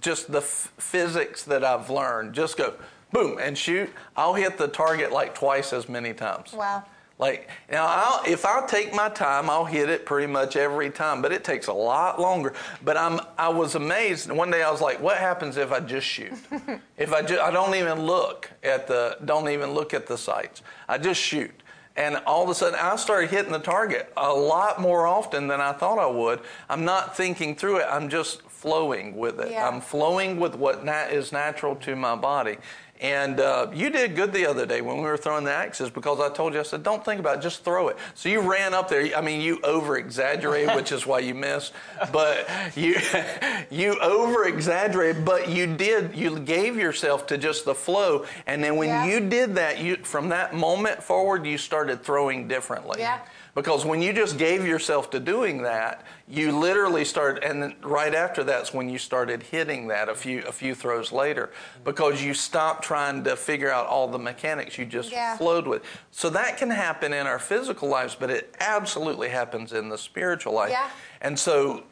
[0.00, 2.74] just the f- physics that I've learned, just go
[3.12, 6.52] boom and shoot, I'll hit the target like twice as many times.
[6.52, 6.84] Wow.
[7.20, 11.20] Like now, I'll, if I take my time, I'll hit it pretty much every time,
[11.20, 12.54] but it takes a lot longer.
[12.82, 14.32] But I'm I was amazed.
[14.32, 16.32] One day I was like, "What happens if I just shoot?
[16.96, 20.62] if I just I don't even look at the don't even look at the sights.
[20.88, 21.52] I just shoot."
[21.94, 25.60] And all of a sudden, I started hitting the target a lot more often than
[25.60, 26.40] I thought I would.
[26.70, 27.86] I'm not thinking through it.
[27.90, 29.50] I'm just flowing with it.
[29.50, 29.68] Yeah.
[29.68, 32.56] I'm flowing with what is natural to my body.
[33.00, 36.20] And uh, you did good the other day when we were throwing the axes because
[36.20, 37.96] I told you, I said, don't think about it, just throw it.
[38.14, 39.16] So you ran up there.
[39.16, 41.72] I mean, you over exaggerated, which is why you missed.
[42.12, 42.96] But you,
[43.70, 48.26] you over exaggerated, but you did, you gave yourself to just the flow.
[48.46, 49.06] And then when yeah.
[49.06, 53.00] you did that, you, from that moment forward, you started throwing differently.
[53.00, 53.20] Yeah.
[53.54, 58.14] Because when you just gave yourself to doing that, you literally started, and then right
[58.14, 61.50] after that's when you started hitting that a few a few throws later,
[61.84, 64.78] because you stopped trying to figure out all the mechanics.
[64.78, 65.36] You just yeah.
[65.36, 65.82] flowed with.
[66.10, 70.52] So that can happen in our physical lives, but it absolutely happens in the spiritual
[70.52, 70.70] life.
[70.70, 70.88] Yeah.
[71.20, 71.84] And so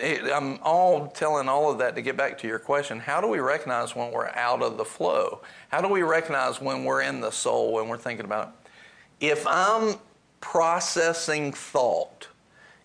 [0.00, 2.98] I'm all telling all of that to get back to your question.
[2.98, 5.42] How do we recognize when we're out of the flow?
[5.68, 9.26] How do we recognize when we're in the soul, when we're thinking about it?
[9.26, 9.96] If I'm
[10.44, 12.28] processing thought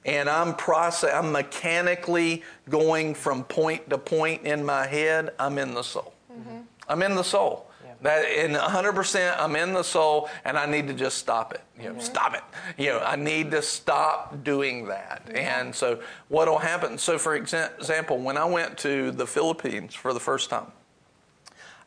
[0.05, 5.73] and I'm process I'm mechanically going from point to point in my head, I'm in
[5.73, 6.13] the soul.
[6.31, 6.59] Mm-hmm.
[6.87, 7.65] I'm in the soul.
[8.01, 11.61] That in 100%, I'm in the soul, and I need to just stop it.
[11.77, 11.99] You know, mm-hmm.
[11.99, 12.43] stop it.
[12.81, 15.29] You know, I need to stop doing that.
[15.35, 16.97] And so, what will happen?
[16.97, 20.67] So, for example, when I went to the Philippines for the first time,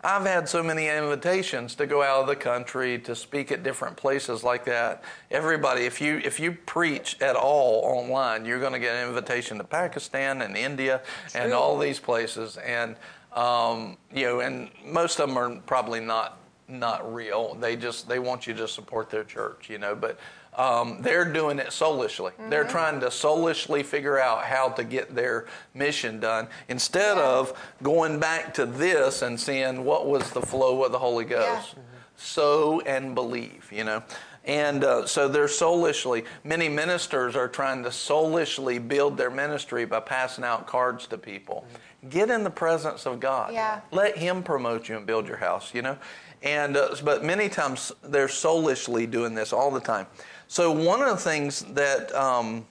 [0.05, 3.97] I've had so many invitations to go out of the country to speak at different
[3.97, 5.05] places like that.
[5.31, 9.59] Everybody, if you if you preach at all online, you're going to get an invitation
[9.59, 11.43] to Pakistan and India True.
[11.43, 12.57] and all these places.
[12.57, 12.97] And
[13.33, 17.55] um, you know, and most of them are probably not not real.
[17.55, 19.95] They just they want you to support their church, you know.
[19.95, 20.19] But
[20.55, 22.33] um, they're doing it soulishly.
[22.33, 22.51] Mm-hmm.
[22.51, 27.25] They're trying to soulishly figure out how to get their mission done instead yeah.
[27.25, 31.75] of going back to this and seeing what was the flow of the Holy Ghost.
[31.75, 31.81] Yeah.
[31.81, 31.89] Mm-hmm.
[32.17, 34.03] Sow and believe, you know.
[34.45, 40.01] And uh, so they're soulishly, many ministers are trying to soulishly build their ministry by
[40.01, 41.65] passing out cards to people.
[41.67, 42.09] Mm-hmm.
[42.09, 43.53] Get in the presence of God.
[43.53, 43.81] Yeah.
[43.93, 45.97] Let Him promote you and build your house, you know.
[46.43, 50.07] And uh, but many times they're soulishly doing this all the time.
[50.53, 52.67] So one of the things that um,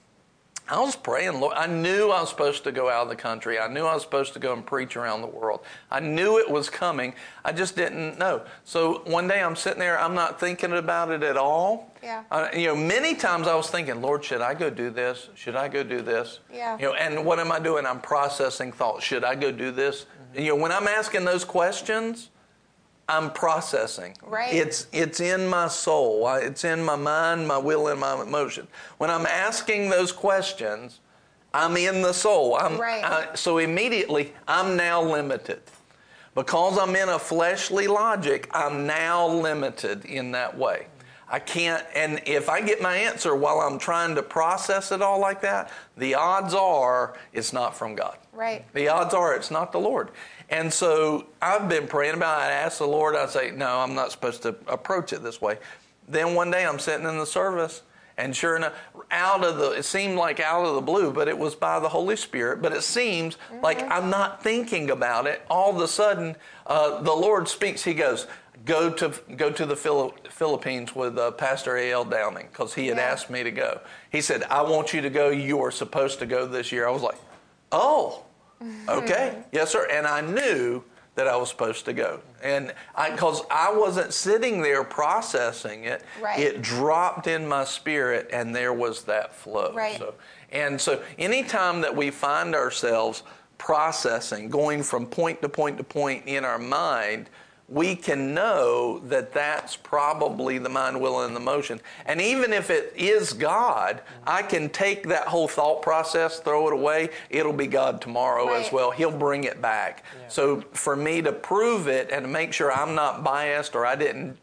[0.69, 3.57] I was praying, Lord, I knew I was supposed to go out of the country.
[3.57, 5.61] I knew I was supposed to go and preach around the world.
[5.89, 7.15] I knew it was coming.
[7.43, 8.43] I just didn't know.
[8.65, 11.91] So one day I'm sitting there, I'm not thinking about it at all.
[12.03, 12.21] Yeah.
[12.29, 15.29] Uh, you know, many times I was thinking, Lord, should I go do this?
[15.33, 16.37] Should I go do this?
[16.53, 16.77] Yeah.
[16.77, 17.87] You know, and what am I doing?
[17.87, 19.03] I'm processing thoughts.
[19.03, 20.05] Should I go do this?
[20.05, 20.39] Mm-hmm.
[20.39, 22.29] You know, when I'm asking those questions,
[23.09, 24.15] I'm processing.
[24.23, 24.53] Right.
[24.53, 26.27] It's it's in my soul.
[26.35, 28.67] It's in my mind, my will, and my emotion.
[28.97, 31.01] When I'm asking those questions,
[31.53, 32.55] I'm in the soul.
[32.55, 33.03] I'm, right.
[33.03, 35.61] I, so immediately, I'm now limited.
[36.33, 40.87] Because I'm in a fleshly logic, I'm now limited in that way.
[41.27, 45.19] I can't, and if I get my answer while I'm trying to process it all
[45.19, 48.17] like that, the odds are it's not from God.
[48.33, 48.65] Right.
[48.73, 50.11] The odds are it's not the Lord.
[50.51, 52.45] And so I've been praying about it.
[52.45, 55.57] I asked the Lord, I say, no, I'm not supposed to approach it this way.
[56.09, 57.83] Then one day I'm sitting in the service,
[58.17, 58.73] and sure enough,
[59.11, 61.87] out of the, it seemed like out of the blue, but it was by the
[61.87, 62.61] Holy Spirit.
[62.61, 63.63] But it seems mm-hmm.
[63.63, 65.41] like I'm not thinking about it.
[65.49, 66.35] All of a sudden,
[66.67, 67.83] uh, the Lord speaks.
[67.85, 68.27] He goes,
[68.65, 69.75] go to go to the
[70.29, 72.05] Philippines with uh, Pastor A.L.
[72.05, 73.03] Downing because he had yeah.
[73.03, 73.79] asked me to go.
[74.11, 75.29] He said, "I want you to go.
[75.29, 77.17] You are supposed to go this year." I was like,
[77.71, 78.23] "Oh,
[78.89, 79.87] Okay, yes, sir.
[79.91, 80.83] And I knew
[81.15, 82.21] that I was supposed to go.
[82.41, 82.73] And
[83.11, 86.39] because I, I, wasn't sitting there processing it, right.
[86.39, 89.73] it dropped in my spirit and there was that flow.
[89.73, 89.97] Right.
[89.97, 90.13] So,
[90.51, 93.23] and so anytime that we find ourselves
[93.57, 97.29] processing, going from point to point to point in our mind,
[97.71, 101.79] we can know that that's probably the mind, will, and the motion.
[102.05, 106.73] And even if it is God, I can take that whole thought process, throw it
[106.73, 107.09] away.
[107.29, 108.65] It'll be God tomorrow right.
[108.65, 108.91] as well.
[108.91, 110.03] He'll bring it back.
[110.19, 110.27] Yeah.
[110.27, 113.95] So for me to prove it and to make sure I'm not biased or I
[113.95, 114.37] didn't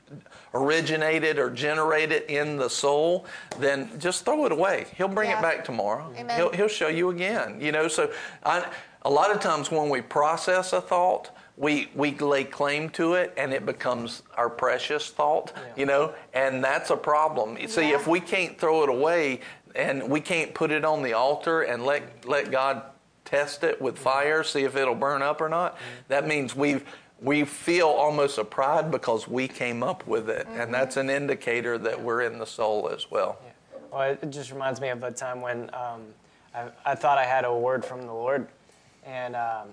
[0.55, 3.27] originate it or generate it in the soul,
[3.59, 4.87] then just throw it away.
[4.97, 5.39] He'll bring yeah.
[5.39, 6.11] it back tomorrow.
[6.17, 6.35] Amen.
[6.35, 7.61] He'll, he'll show you again.
[7.61, 8.11] You know, so
[8.47, 8.67] I,
[9.03, 13.35] a lot of times when we process a thought, we we lay claim to it
[13.37, 15.63] and it becomes our precious thought yeah.
[15.77, 17.67] you know and that's a problem yeah.
[17.67, 19.41] see if we can't throw it away
[19.75, 22.83] and we can't put it on the altar and let let god
[23.25, 25.85] test it with fire see if it'll burn up or not mm-hmm.
[26.09, 26.85] that means we've
[27.21, 30.61] we feel almost a pride because we came up with it mm-hmm.
[30.61, 33.79] and that's an indicator that we're in the soul as well yeah.
[33.91, 36.03] well it just reminds me of a time when um,
[36.55, 38.47] I, I, thought i had a word from the lord
[39.05, 39.69] and um,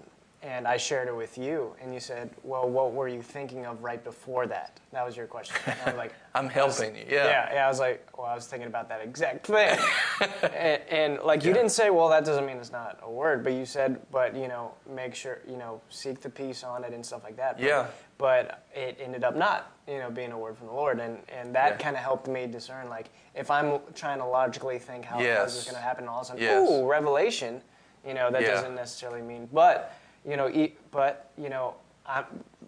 [0.45, 3.83] and I shared it with you, and you said, "Well, what were you thinking of
[3.83, 5.55] right before that?" That was your question.
[5.65, 7.25] And I was like, "I'm helping was, you." Yeah.
[7.25, 7.65] yeah, yeah.
[7.65, 9.79] I was like, "Well, I was thinking about that exact thing,"
[10.43, 13.53] and, and, like you didn't say, "Well, that doesn't mean it's not a word," but
[13.53, 17.03] you said, "But you know, make sure you know, seek the peace on it and
[17.03, 17.87] stuff like that." But, yeah.
[18.19, 21.55] But it ended up not, you know, being a word from the Lord, and and
[21.55, 21.77] that yeah.
[21.77, 25.45] kind of helped me discern, like, if I'm trying to logically think how, yes.
[25.45, 26.69] this is going to happen, all of a sudden, yes.
[26.69, 27.61] ooh, revelation,
[28.07, 28.51] you know, that yeah.
[28.51, 29.97] doesn't necessarily mean, but
[30.27, 32.25] you know, eat, but you know, I'm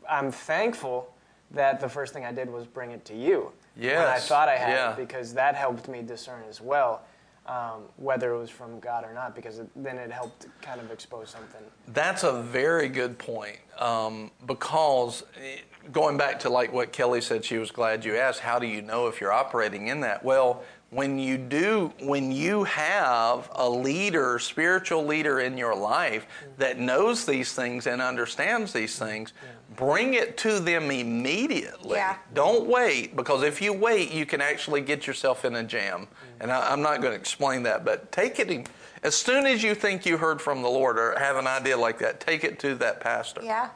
[0.09, 1.13] I'm thankful
[1.51, 3.51] that the first thing I did was bring it to you.
[3.75, 3.97] Yes.
[3.97, 4.91] When I thought I had yeah.
[4.91, 7.01] it because that helped me discern as well.
[7.45, 10.91] Um, whether it was from God or not, because it, then it helped kind of
[10.91, 11.61] expose something.
[11.87, 13.59] That's a very good point.
[13.77, 15.23] Um, because
[15.93, 18.81] going back to like what Kelly said, she was glad you asked, how do you
[18.81, 20.25] know if you're operating in that?
[20.25, 26.25] Well, when you do when you have a leader spiritual leader in your life
[26.57, 29.33] that knows these things and understands these things
[29.75, 31.97] bring it to them immediately.
[31.97, 32.17] Yeah.
[32.33, 36.01] don't wait because if you wait you can actually get yourself in a jam.
[36.01, 36.07] Mm.
[36.41, 38.69] And I, i'm not going to explain that but take it
[39.03, 41.99] as soon as you think you heard from the lord or have an idea like
[41.99, 43.41] that take it to that pastor.
[43.43, 43.69] Yeah.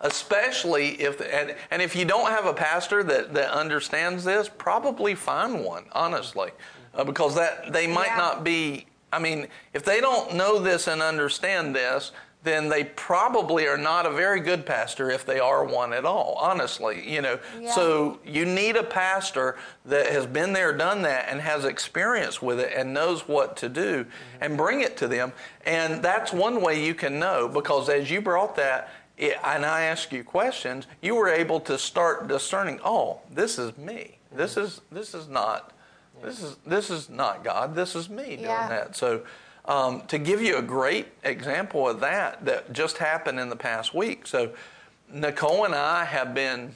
[0.00, 5.14] Especially if and, and if you don't have a pastor that, that understands this probably
[5.14, 6.50] find one honestly
[6.94, 8.16] uh, because that they might Yeah.
[8.16, 12.12] not be i mean if they don't know this and understand this
[12.44, 16.34] then they probably are not a very good pastor if they are one at all
[16.40, 17.72] honestly you know Yeah.
[17.74, 22.60] so you need a pastor that has been there done that and has experience with
[22.60, 24.06] it and knows what to do
[24.40, 25.32] and bring it to them
[25.66, 30.12] and that's one way you can know because as you brought that and I ask
[30.12, 32.80] you questions, you were able to start discerning.
[32.84, 34.18] Oh, this is me.
[34.32, 35.72] This is this is not
[36.22, 37.74] this is this is not God.
[37.74, 38.68] This is me doing Yeah.
[38.68, 38.96] that.
[38.96, 39.22] So,
[39.64, 43.94] um, to give you a great example of that that just happened in the past
[43.94, 44.26] week.
[44.26, 44.50] So,
[45.12, 46.74] Nicole and I have been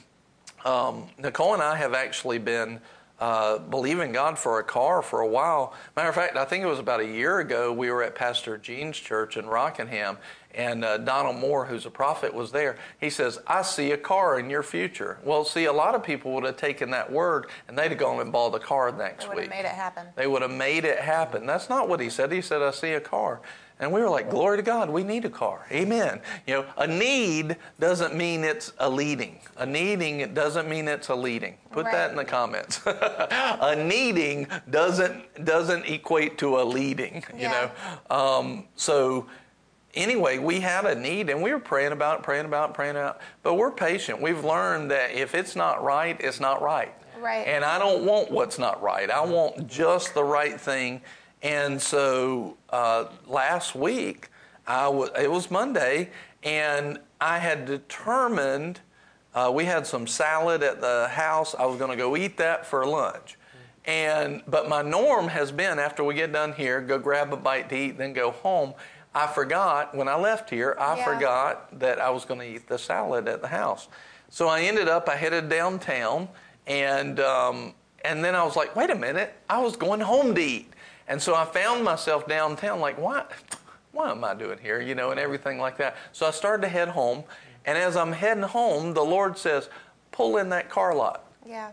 [0.65, 2.79] um, Nicole and I have actually been
[3.19, 5.73] uh, believing God for a car for a while.
[5.95, 7.71] Matter of fact, I think it was about a year ago.
[7.71, 10.17] We were at Pastor Gene's church in Rockingham,
[10.55, 12.77] and uh, Donald Moore, who's a prophet, was there.
[12.99, 16.31] He says, "I see a car in your future." Well, see, a lot of people
[16.33, 19.29] would have taken that word and they'd have gone and bought a car next It
[19.29, 19.51] would week.
[19.51, 20.07] have made it happen.
[20.15, 21.45] They would have made it happen.
[21.45, 22.31] That's not what he said.
[22.31, 23.41] He said, I see a car.
[23.79, 25.65] And we were like, Glory to God, we need a car.
[25.71, 26.21] Amen.
[26.45, 29.39] You know, a need doesn't mean it's a leading.
[29.57, 31.57] A needing it doesn't mean it's a leading.
[31.71, 32.81] Put that in the comments.
[32.85, 37.69] a needing doesn't doesn't equate to a leading, you Yeah.
[38.09, 38.15] know.
[38.15, 39.25] Um, so
[39.93, 42.95] anyway, we had a need and we were praying about it, praying about it, praying
[42.95, 43.21] about it.
[43.41, 44.21] But we're patient.
[44.21, 46.93] We've learned that if it's not right, it's not right.
[47.19, 47.47] Right.
[47.47, 49.09] And I don't want what's not right.
[49.09, 51.01] I want just the right thing.
[51.41, 54.29] And so uh, last week,
[54.65, 56.09] I was, it was Monday,
[56.41, 58.79] and I had determined
[59.35, 61.55] uh, we had some salad at the house.
[61.55, 63.37] I was going to go eat that for lunch.
[63.85, 67.67] And but my norm has been after we get done here, go grab a bite
[67.69, 68.73] to eat, then go home.
[69.15, 70.75] I forgot when I left here.
[70.79, 71.05] I Yeah.
[71.05, 73.87] forgot that I was going to eat the salad at the house.
[74.29, 75.07] So I ended up.
[75.07, 76.27] I headed downtown,
[76.65, 77.73] and um,
[78.03, 80.73] and then I was like, wait a minute, I was going home to eat.
[81.07, 83.31] And so I found myself downtown, like, what?
[83.91, 84.81] What am I doing here?
[84.81, 85.95] You know, and everything like that.
[86.13, 87.23] So I started to head home,
[87.65, 89.69] and as I'm heading home, the Lord says,
[90.11, 91.25] pull in that car lot.
[91.45, 91.71] Yeah.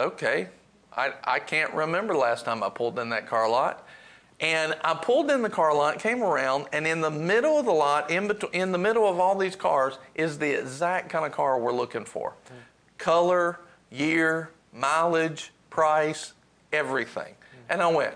[0.00, 0.48] Okay.
[0.96, 3.85] I, I can't remember last time I pulled in that car lot.
[4.40, 7.72] And I pulled in the car lot, came around, and in the middle of the
[7.72, 11.32] lot, in, between, in the middle of all these cars, is the exact kind of
[11.32, 12.54] car we're looking for mm-hmm.
[12.98, 16.34] color, year, mileage, price,
[16.72, 17.32] everything.
[17.32, 17.72] Mm-hmm.
[17.72, 18.14] And I went,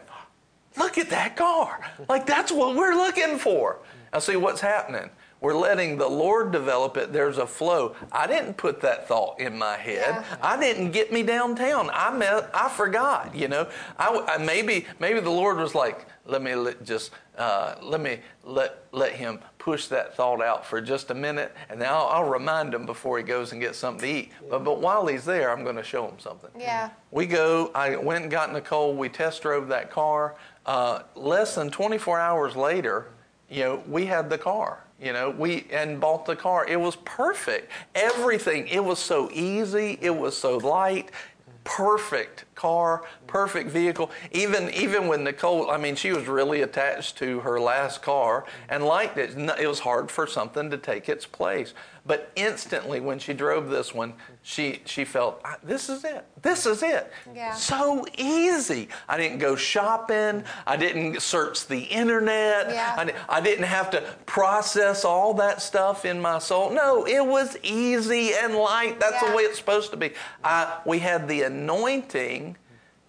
[0.76, 1.80] look at that car.
[2.08, 3.74] Like, that's what we're looking for.
[3.74, 3.98] Mm-hmm.
[4.12, 5.08] Now, see what's happening.
[5.40, 7.12] We're letting the Lord develop it.
[7.12, 7.96] There's a flow.
[8.12, 10.04] I didn't put that thought in my head.
[10.06, 10.36] Yeah.
[10.42, 11.90] I didn't get me downtown.
[11.92, 13.34] I met, I forgot.
[13.34, 17.76] You know, I, I maybe maybe the Lord was like, let me let, just uh,
[17.80, 21.88] let me let let him push that thought out for just a minute, and then
[21.88, 24.32] I'll, I'll remind him before he goes and gets something to eat.
[24.50, 26.50] But but while he's there, I'm going to show him something.
[26.58, 26.90] Yeah.
[27.10, 27.70] We go.
[27.74, 28.94] I went and got Nicole.
[28.94, 30.36] We test drove that car.
[30.66, 33.06] Uh, less than 24 hours later,
[33.48, 34.84] you know, we had the car.
[35.00, 36.66] You know, we and bought the car.
[36.66, 37.70] It was perfect.
[37.94, 38.68] Everything.
[38.68, 39.98] It was so easy.
[40.00, 41.10] It was so light.
[41.64, 44.10] Perfect car, perfect vehicle.
[44.32, 48.84] Even even when Nicole, I mean, she was really attached to her last car and
[48.84, 49.38] liked it.
[49.58, 51.74] It was hard for something to take its place.
[52.06, 56.24] But instantly, when she drove this one, she she felt "Ah, this is it.
[56.40, 57.12] This is it.
[57.34, 57.52] Yeah.
[57.52, 58.88] So easy.
[59.08, 60.44] I didn't go shopping.
[60.66, 62.70] I didn't search the internet.
[62.70, 62.94] Yeah.
[63.28, 66.70] I, I didn't have to process all that stuff in my soul.
[66.70, 68.98] No, it was easy and light.
[68.98, 69.30] That's Yeah.
[69.30, 70.12] the way it's supposed to be.
[70.42, 72.56] I, we had the anointing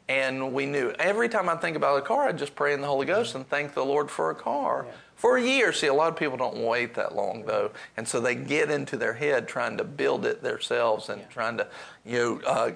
[0.10, 0.92] and we knew.
[1.00, 3.48] Every time I think about a car, I just pray in the Holy Ghost and
[3.48, 4.86] thank the Lord for a car.
[5.22, 5.72] For a year.
[5.72, 8.98] See, a lot of people don't wait that long though, and so they get into
[8.98, 11.68] their head trying to build it themselves and trying to,
[12.04, 12.72] you know, uh,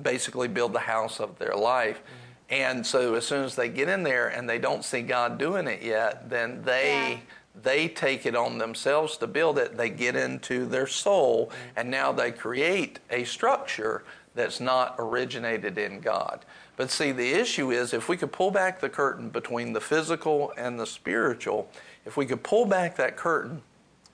[0.00, 2.00] basically build the house of their life.
[2.48, 5.66] And so as soon as they get in there and they don't see God doing
[5.66, 7.22] it yet, then they
[7.60, 9.76] they take it on themselves to build it.
[9.76, 14.04] They get into their soul, and now they create a structure
[14.36, 16.44] that's not originated in God.
[16.80, 20.54] But see, the issue is if we could pull back the curtain between the physical
[20.56, 21.68] and the spiritual,
[22.06, 23.60] if we could pull back that curtain,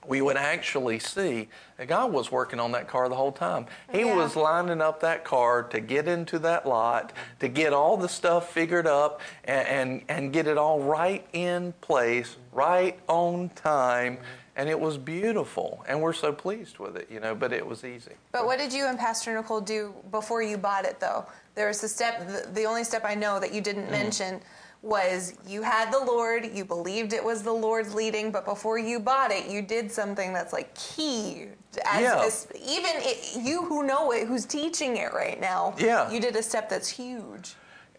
[0.05, 3.67] we would actually see that God was working on that car the whole time.
[3.93, 4.17] He Yeah.
[4.17, 8.53] was lining up that car to get into that lot, to get all the stuff
[8.53, 14.19] figured up and, and, and get it all right in place, right on time.
[14.57, 15.85] And it was beautiful.
[15.87, 18.13] And we're so pleased with it, you know, but it was easy.
[18.33, 21.27] But what did you and Pastor Nicole do before you bought it, though?
[21.55, 23.93] There was a step, the, the only step I know that you didn't Mm-hmm.
[23.93, 24.41] mention
[24.83, 28.99] was you had the Lord, you believed it was the Lord's leading, but before you
[29.01, 31.49] bought it, you did something that's like key.
[31.85, 32.23] As, Yeah.
[32.25, 36.11] as- even it, you who know it, who's teaching it right now, Yeah.
[36.11, 37.55] you did a step that's huge.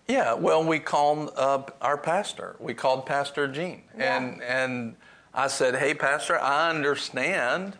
[0.07, 2.55] Yeah, well, we called uh, our pastor.
[2.59, 4.17] We called Pastor Gene, Yeah.
[4.17, 4.95] and and
[5.37, 7.77] I said, "Hey, Pastor, I understand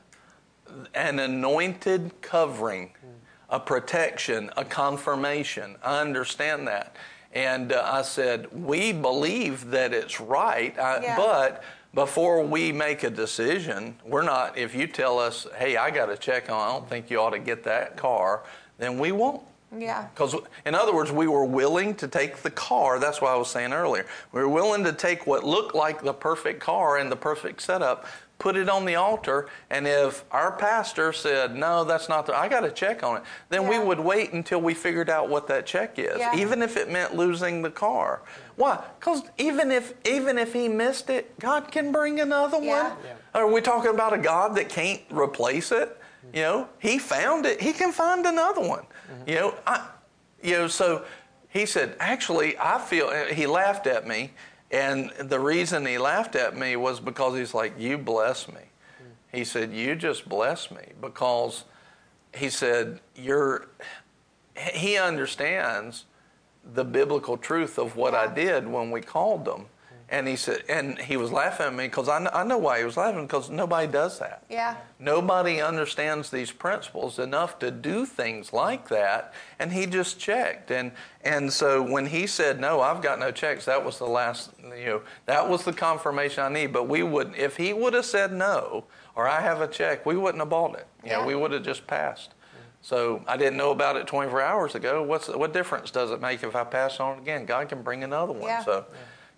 [0.94, 2.92] an anointed covering,
[3.50, 5.76] a protection, a confirmation.
[5.84, 6.96] I understand that."
[7.34, 11.18] And uh, I said, "We believe that it's right, I, Yeah.
[11.18, 16.08] but." Before we make a decision, we're not, if you tell us, hey, I got
[16.08, 18.44] to check on, I don't think you ought to get that car,
[18.78, 19.42] then we won't.
[19.76, 20.08] Yeah.
[20.14, 23.00] Because, in other words, we were willing to take the car.
[23.00, 24.06] That's what I was saying earlier.
[24.32, 28.06] We were willing to take what looked like the perfect car and the perfect setup,
[28.40, 32.48] put it on the altar, and if our pastor said, no, that's not the, I
[32.48, 35.66] got to check on it, then we would wait until we figured out what that
[35.66, 36.36] check is, Yeah.
[36.36, 38.22] even if it meant losing the car.
[38.56, 38.84] Why?
[39.00, 42.90] Because even if even if he missed it, God can bring another Yeah.
[42.90, 42.98] one.
[43.34, 46.00] Are we talking about a God that can't replace it?
[46.34, 47.60] You know, He found it.
[47.62, 48.86] He can find another one.
[49.26, 49.88] You know, I,
[50.44, 50.68] you know.
[50.68, 51.06] So
[51.50, 53.12] he said, actually, I feel.
[53.28, 54.32] He laughed at me,
[54.72, 58.62] and the reason he laughed at me was because he's like, "You bless me."
[59.32, 61.64] He said, "You just bless me," because
[62.34, 63.68] he said, "You're."
[64.56, 66.06] He understands
[66.74, 69.68] the biblical truth of what I did when we called them.
[70.10, 72.86] And he said, and he was laughing at me because I, I know why he
[72.86, 74.44] was laughing because nobody does that.
[74.50, 74.78] Yeah.
[75.00, 79.34] Nobody understands these principles enough to do things like that.
[79.60, 80.72] And he just checked.
[80.72, 80.94] And,
[81.26, 84.86] and so when he said, no, I've got no checks, that was the last, you
[84.86, 86.68] know, that was the confirmation I need.
[86.72, 90.16] But we would, if he would have said no, or I have a check, we
[90.16, 90.88] wouldn't have bought it.
[91.04, 91.26] You know, Yeah.
[91.26, 92.34] we would have just passed.
[92.82, 95.04] So I didn't know about it 24 hours ago.
[95.04, 97.46] What's what difference does it make if I pass on again?
[97.46, 98.44] God can bring another one.
[98.44, 98.64] Yeah.
[98.64, 98.86] So,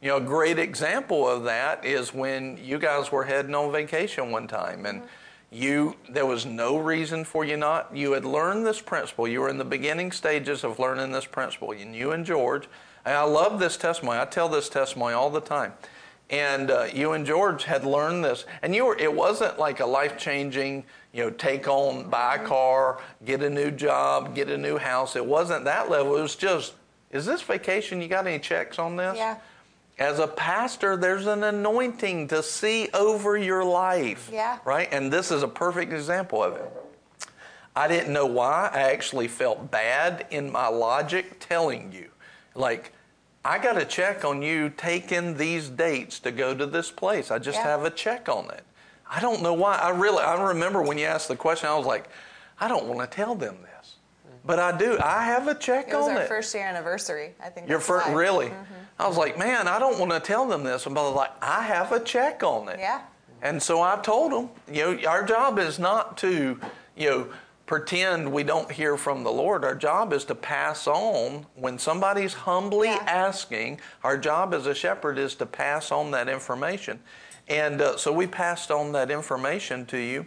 [0.02, 4.32] you know, a great example of that is when you guys were heading on vacation
[4.32, 5.04] one time, and
[5.52, 7.95] you there was no reason for you not.
[7.95, 9.28] You had learned this principle.
[9.28, 11.72] You were in the beginning stages of learning this principle.
[11.72, 12.68] And you and George,
[13.04, 14.20] and I love this testimony.
[14.20, 15.74] I tell this testimony all the time.
[16.30, 18.97] And uh, you and George had learned this, and you were.
[18.97, 23.50] It wasn't like a life changing, you know, take on, buy a car, get a
[23.50, 25.16] new job, get a new house.
[25.16, 26.16] It wasn't that level.
[26.16, 26.76] It was just,
[27.10, 28.00] is this vacation?
[28.00, 29.18] You got any checks on this?
[29.18, 29.38] Yeah.
[30.00, 34.30] As a pastor, there's an anointing to see over your life.
[34.32, 34.60] Yeah.
[34.64, 34.88] Right?
[34.93, 36.72] And this is a perfect example of it.
[37.76, 38.70] I didn't know why.
[38.74, 42.10] I actually felt bad in my logic telling you.
[42.56, 42.93] Like,
[43.43, 47.30] I got a check on you taking these dates to go to this place.
[47.30, 47.64] I just Yeah.
[47.66, 48.64] have a check on it.
[49.10, 49.76] I don't know why.
[49.76, 52.08] I really, I remember when you asked the question, I was like,
[52.60, 53.95] I don't want to tell them this.
[54.45, 54.97] But I do.
[55.04, 56.28] I have a check on It was on our it.
[56.28, 57.34] first year anniversary.
[57.43, 57.68] I think.
[57.70, 58.47] Your first, really?
[58.47, 58.74] Mm-hmm.
[59.00, 61.64] I was like, man, I don't want to tell them this, I was like, I
[61.64, 62.80] have a check on it.
[62.80, 63.02] Yeah.
[63.41, 66.60] And so I told them, you know, our job is not to,
[66.97, 67.28] you know,
[67.66, 69.64] pretend we don't hear from the Lord.
[69.64, 73.04] Our job is to pass on when somebody's humbly Yeah.
[73.08, 73.80] asking.
[74.04, 77.00] Our job as a shepherd is to pass on that information,
[77.47, 80.26] and uh, so we passed on that information to you.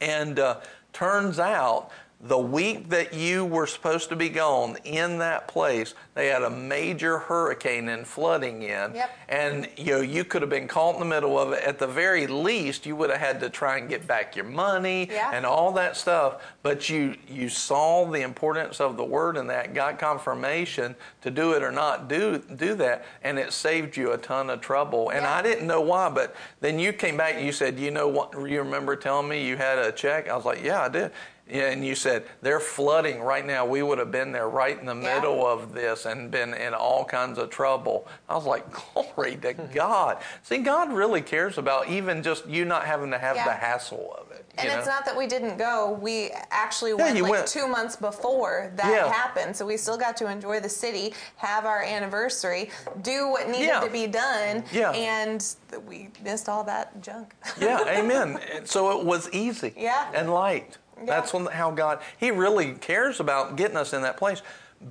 [0.00, 0.60] And uh,
[0.92, 1.90] turns out
[2.26, 6.48] the week that you were supposed to be gone in that place, they had a
[6.48, 8.94] major hurricane and flooding in.
[8.94, 9.18] Yep.
[9.28, 11.62] And you know, you could have been caught in the middle of it.
[11.62, 15.06] At the very least, you would have had to try and get back your money
[15.10, 15.32] Yeah.
[15.34, 16.42] and all that stuff.
[16.62, 21.52] But you you saw the importance of the word in that, got confirmation to do
[21.52, 25.10] it or not do do that, and it saved you a ton of trouble.
[25.10, 25.34] And Yeah.
[25.34, 28.32] I didn't know why, but then you came back and you said, you know what?
[28.32, 30.30] You remember telling me you had a check?
[30.30, 31.12] I was like, yeah, I did.
[31.48, 33.66] Yeah, and you said they're flooding right now.
[33.66, 35.16] We would have been there right in the Yeah.
[35.16, 38.08] middle of this and been in all kinds of trouble.
[38.28, 38.64] I was like,
[38.94, 39.72] glory to hmm.
[39.74, 40.18] God.
[40.42, 43.44] See, God really cares about even just you not having to have Yeah.
[43.44, 44.46] the hassle of it.
[44.56, 45.98] And you it's not that we didn't go.
[46.00, 47.46] We actually went like went.
[47.46, 49.12] two months before that Yeah.
[49.12, 49.54] happened.
[49.56, 52.70] So we still got to enjoy the city, have our anniversary,
[53.02, 53.80] do what needed Yeah.
[53.80, 54.64] to be done.
[54.72, 54.92] Yeah.
[54.92, 55.44] And
[55.86, 57.34] we missed all that junk.
[57.58, 58.40] yeah, amen.
[58.64, 60.10] So it was easy Yeah.
[60.14, 60.78] and light.
[61.04, 64.42] That's when, how God, He really cares about getting us in that place.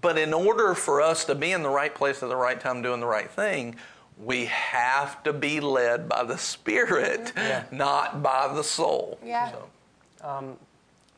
[0.02, 2.82] But in order for us to be in the right place at the right time
[2.82, 3.76] doing the right thing,
[4.18, 7.64] we have to be led by the Spirit, yeah.
[7.72, 9.20] not by the soul.
[9.24, 9.52] Yeah.
[9.52, 10.58] So, um,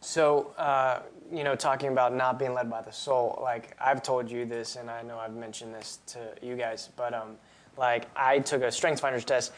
[0.01, 0.99] so uh,
[1.31, 4.75] you know, talking about not being led by the soul, like I've told you this,
[4.75, 7.37] and I know I've mentioned this to you guys, but um,
[7.77, 9.51] like I took a Strengths Finders test.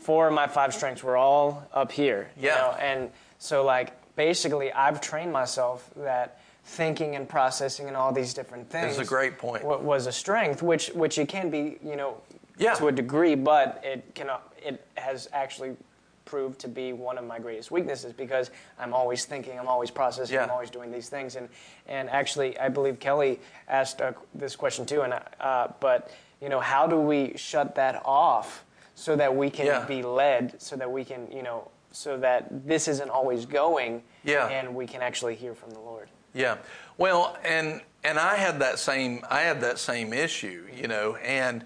[0.00, 2.28] Four of my five strengths were all up here.
[2.36, 2.50] Yeah.
[2.50, 2.78] You know?
[2.78, 8.70] And so, like, basically, I've trained myself that thinking and processing and all these different
[8.70, 8.96] things.
[8.96, 9.64] That's a great point.
[9.64, 12.20] Was a strength, which which it can be, you know,
[12.58, 12.74] yeah.
[12.74, 14.52] to a degree, but it cannot.
[14.64, 15.76] It has actually
[16.24, 20.34] proved to be one of my greatest weaknesses because I'm always thinking, I'm always processing,
[20.34, 20.44] yeah.
[20.44, 21.36] I'm always doing these things.
[21.36, 21.48] And
[21.86, 25.02] and actually, I believe Kelly asked uh, this question too.
[25.02, 26.10] And uh, but
[26.40, 29.84] you know, how do we shut that off so that we can yeah.
[29.84, 34.48] be led, so that we can, you know, so that this isn't always going, yeah.
[34.48, 36.08] and we can actually hear from the Lord.
[36.34, 36.56] Yeah.
[36.98, 41.64] Well, and and I had that same I had that same issue, you know, and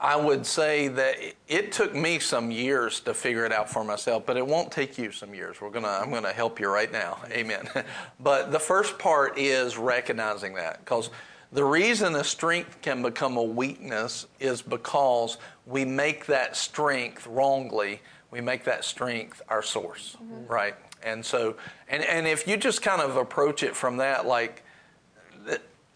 [0.00, 1.16] I would say that
[1.48, 4.96] it took me some years to figure it out for myself, but it won't take
[4.96, 5.60] you some years.
[5.60, 7.18] We're gonna, I'm gonna help you right now.
[7.32, 7.68] Amen.
[8.20, 11.10] but the first part is recognizing that because
[11.50, 18.00] the reason a strength can become a weakness is because we make that strength wrongly.
[18.30, 20.46] We make that strength our source, mm-hmm.
[20.46, 20.74] right?
[21.02, 21.56] And so,
[21.88, 24.64] and, and if you just kind of approach it from that, like,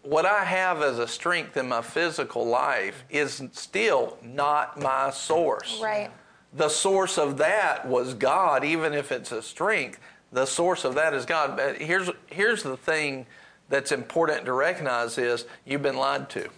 [0.03, 5.79] what I have as a strength in my physical life is still not my source.
[5.81, 6.11] Right.
[6.53, 9.99] The source of that was God, even if it's a strength.
[10.31, 11.55] The source of that is God.
[11.57, 13.25] But here's here's the thing
[13.69, 16.49] that's important to recognize is you've been lied to.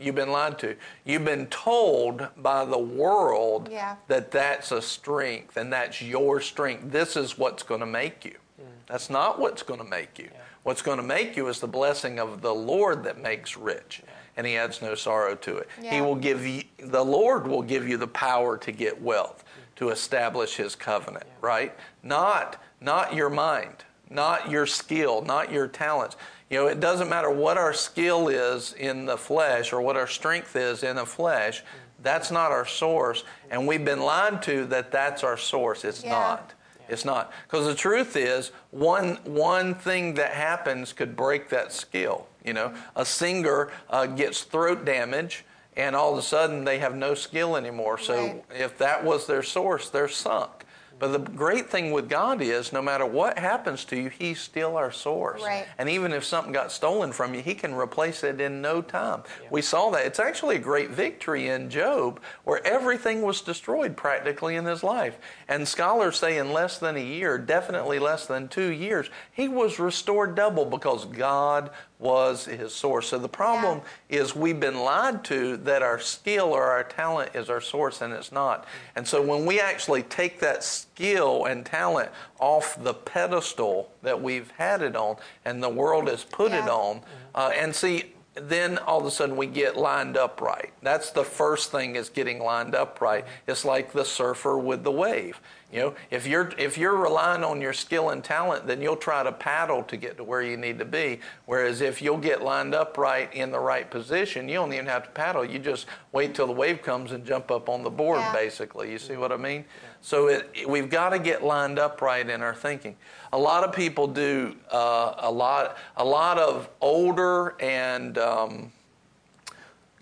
[0.00, 0.76] You've been lied to.
[1.04, 3.96] You've been told by the world yeah.
[4.08, 6.90] that that's a strength and that's your strength.
[6.90, 8.36] This is what's going to make you.
[8.60, 8.64] Mm.
[8.86, 10.28] That's not what's going to make you.
[10.32, 10.40] Yeah.
[10.62, 14.02] What's going to make you is the blessing of the Lord that makes rich,
[14.36, 15.68] and He adds no sorrow to it.
[15.82, 19.42] He will give you, the Lord will give you the power to get wealth,
[19.76, 21.74] to establish His covenant, right?
[22.02, 26.16] Not, not your mind, not your skill, not your talents.
[26.50, 30.08] You know, it doesn't matter what our skill is in the flesh or what our
[30.08, 31.62] strength is in the flesh.
[32.02, 35.84] That's not our source, and we've been lied to that that's our source.
[35.84, 36.10] It's yeah.
[36.10, 36.54] not.
[36.88, 37.32] It's not.
[37.46, 42.26] Because the truth is, one, one thing that happens could break that skill.
[42.44, 45.44] You know, a singer uh, gets throat damage
[45.76, 47.98] and all of a sudden they have no skill anymore.
[47.98, 48.44] So right.
[48.58, 50.59] if that was their source, they're sunk.
[51.00, 54.76] But the great thing with God is no matter what happens to you, He's still
[54.76, 55.42] our source.
[55.42, 55.66] Right.
[55.78, 59.22] And even if something got stolen from you, He can replace it in no time.
[59.42, 59.48] Yeah.
[59.50, 60.04] We saw that.
[60.04, 65.18] It's actually a great victory in Job where everything was destroyed practically in his life.
[65.50, 69.80] And scholars say in less than a year, definitely less than two years, he was
[69.80, 73.08] restored double because God was his source.
[73.08, 74.20] So the problem yeah.
[74.20, 78.12] is we've been lied to that our skill or our talent is our source and
[78.12, 78.64] it's not.
[78.94, 84.52] And so when we actually take that skill and talent off the pedestal that we've
[84.52, 86.64] had it on and the world has put yeah.
[86.64, 87.00] it on,
[87.34, 88.12] uh, and see,
[88.48, 90.72] then all of a sudden we get lined up right.
[90.82, 93.24] That's the first thing is getting lined up right.
[93.46, 95.40] It's like the surfer with the wave.
[95.72, 99.22] You know, if you're if you're relying on your skill and talent, then you'll try
[99.22, 101.20] to paddle to get to where you need to be.
[101.46, 105.04] Whereas if you'll get lined up right in the right position, you don't even have
[105.04, 105.44] to paddle.
[105.44, 108.18] You just wait till the wave comes and jump up on the board.
[108.18, 108.32] Yeah.
[108.32, 109.64] Basically, you see what I mean?
[110.02, 112.96] So it, we've got to get lined up right in our thinking.
[113.32, 118.72] A lot of people do uh, a lot a lot of older and um,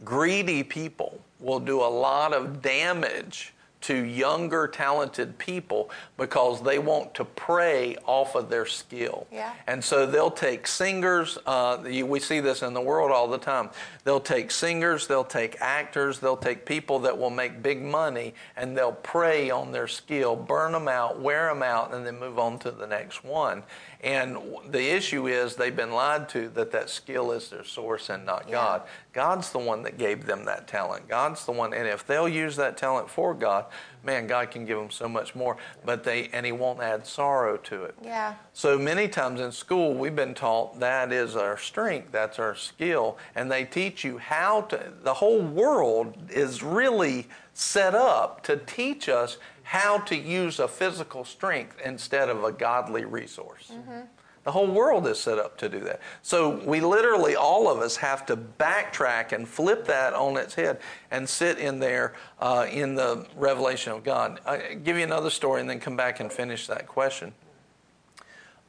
[0.02, 7.14] greedy people will do a lot of damage to younger talented people because they want
[7.14, 9.26] to prey off of their skill.
[9.32, 9.52] Yeah.
[9.66, 13.70] And so they'll take singers, uh, we see this in the world all the time.
[14.04, 18.76] They'll take singers, they'll take actors, they'll take people that will make big money and
[18.76, 22.58] they'll prey on their skill, burn them out, wear them out, and then move on
[22.60, 23.62] to the next one.
[24.00, 24.38] And
[24.68, 28.44] the issue is they've been lied to that that skill is their source and not
[28.46, 28.52] yeah.
[28.52, 28.82] God.
[29.12, 31.08] God's the one that gave them that talent.
[31.08, 33.66] God's the one, and if they'll use that talent for God,
[34.04, 35.56] man, God can give them so much more.
[35.84, 37.96] But they, and He won't add sorrow to it.
[38.00, 38.34] Yeah.
[38.52, 43.18] So many times in school, we've been taught that is our strength, that's our skill,
[43.34, 44.92] and they teach you how to.
[45.02, 49.38] The whole world is really set up to teach us
[49.68, 53.70] how to use a physical strength instead of a godly resource.
[53.70, 54.00] Mm-hmm.
[54.44, 56.00] The whole world is set up to do that.
[56.22, 60.80] So we literally, all of us, have to backtrack and flip that on its head
[61.10, 64.40] and sit in there uh, in the revelation of God.
[64.46, 67.34] I'll give you another story and then come back and finish that question.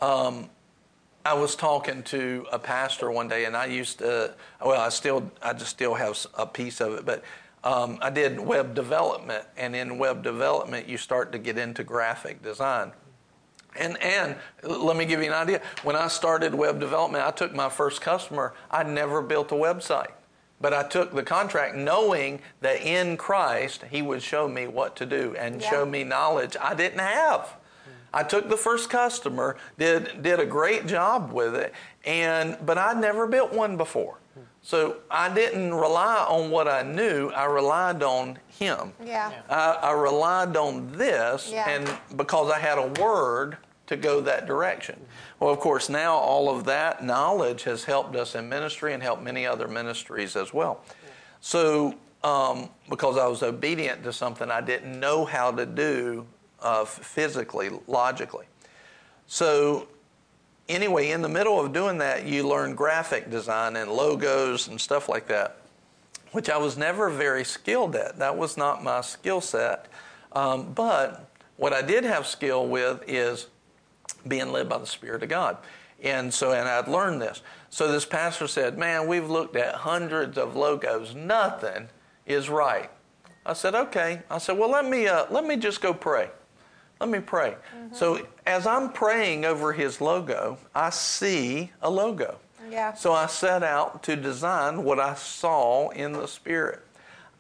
[0.02, 0.50] Um,
[1.24, 5.32] I was talking to a pastor one day, and I used to, well, I still,
[5.42, 7.24] I just still have a piece of it, but
[7.64, 12.42] um, I did web development, and in web development, you start to get into graphic
[12.42, 12.92] design.
[13.76, 15.62] And, and let me give you an idea.
[15.84, 18.54] When I started web development, I took my first customer.
[18.72, 20.12] I never built a website.
[20.62, 25.06] But I took the contract knowing that in Christ, He would show me what to
[25.06, 25.70] do and Yeah.
[25.70, 27.56] show me knowledge I didn't have.
[28.14, 31.74] I took the first customer, did, did a great job with it,
[32.06, 34.18] and, but I'd never built one before.
[34.62, 38.94] So I didn't rely on what I knew, I relied on Him.
[39.04, 39.32] Yeah.
[39.50, 41.70] I, I relied on this, Yeah.
[41.70, 43.58] and because I had a word
[43.88, 45.00] to go that direction.
[45.40, 49.24] Well, of course, now all of that knowledge has helped us in ministry and helped
[49.24, 50.82] many other ministries as well.
[51.42, 56.28] So, um, because I was obedient to something I didn't know how to do
[56.62, 58.46] uh, physically, logically.
[59.26, 59.88] So,
[60.70, 65.10] anyway, in the middle of doing that, you learn graphic design and logos and stuff
[65.10, 65.60] like that
[66.32, 68.18] which I was never very skilled at.
[68.20, 69.88] That was not my skill set.
[70.32, 73.48] Um, but what I did have skill with is
[74.28, 75.58] being led by the Spirit of God.
[76.02, 77.42] And so, and I'd learned this.
[77.70, 81.16] So this pastor said, Man, we've looked at hundreds of logos.
[81.16, 81.90] Nothing
[82.26, 82.90] is right.
[83.46, 84.22] I said, Okay.
[84.30, 86.30] I said, Well, let me, uh, let me just go pray.
[87.00, 87.56] Let me pray.
[87.94, 92.38] So as I'm praying over his logo, I see a logo.
[92.70, 92.94] Yeah.
[92.94, 96.82] So I set out to design what I saw in the Spirit.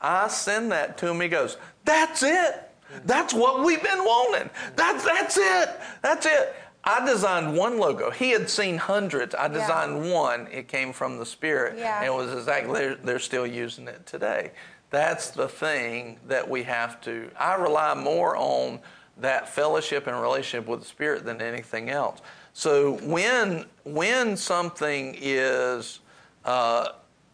[0.02, 1.20] I send that to him.
[1.20, 2.72] He goes, That's it.
[3.06, 4.50] That's what we've been wanting.
[4.76, 5.70] That's, that's it.
[6.02, 6.56] That's it.
[6.86, 8.10] I designed one logo.
[8.10, 9.36] He had seen hundreds.
[9.36, 9.50] I Yeah.
[9.50, 10.48] designed one.
[10.52, 11.78] It came from the Spirit.
[11.78, 11.98] Yeah.
[11.98, 14.52] And it was exactly, they're, they're still using it today.
[14.90, 18.80] That's the thing that we have to, I rely more on
[19.22, 22.22] that fellowship and relationship with the Spirit than anything else.
[22.54, 26.00] So when when something is
[26.46, 26.90] uh,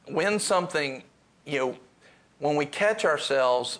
[0.07, 1.03] when something
[1.45, 1.77] you know
[2.39, 3.79] when we catch ourselves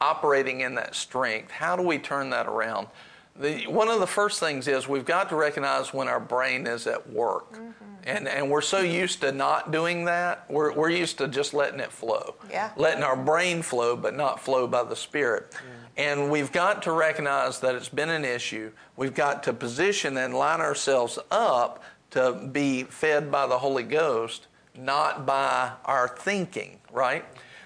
[0.00, 2.88] operating in that strength, how do we turn that around?
[3.36, 6.86] The, one of the first things is we've got to recognize when our brain is
[6.86, 7.58] at work.
[8.04, 11.78] And, and we're so used to not doing that, we're, we're used to just letting
[11.78, 12.34] it flow.
[12.50, 12.72] Yeah.
[12.76, 15.54] Letting our brain flow, but not flow by the Spirit.
[15.96, 18.72] And we've got to recognize that it's been an issue.
[18.96, 21.82] We've got to position and line ourselves up
[22.12, 27.24] to be fed by the Holy Ghost, not by our thinking, right?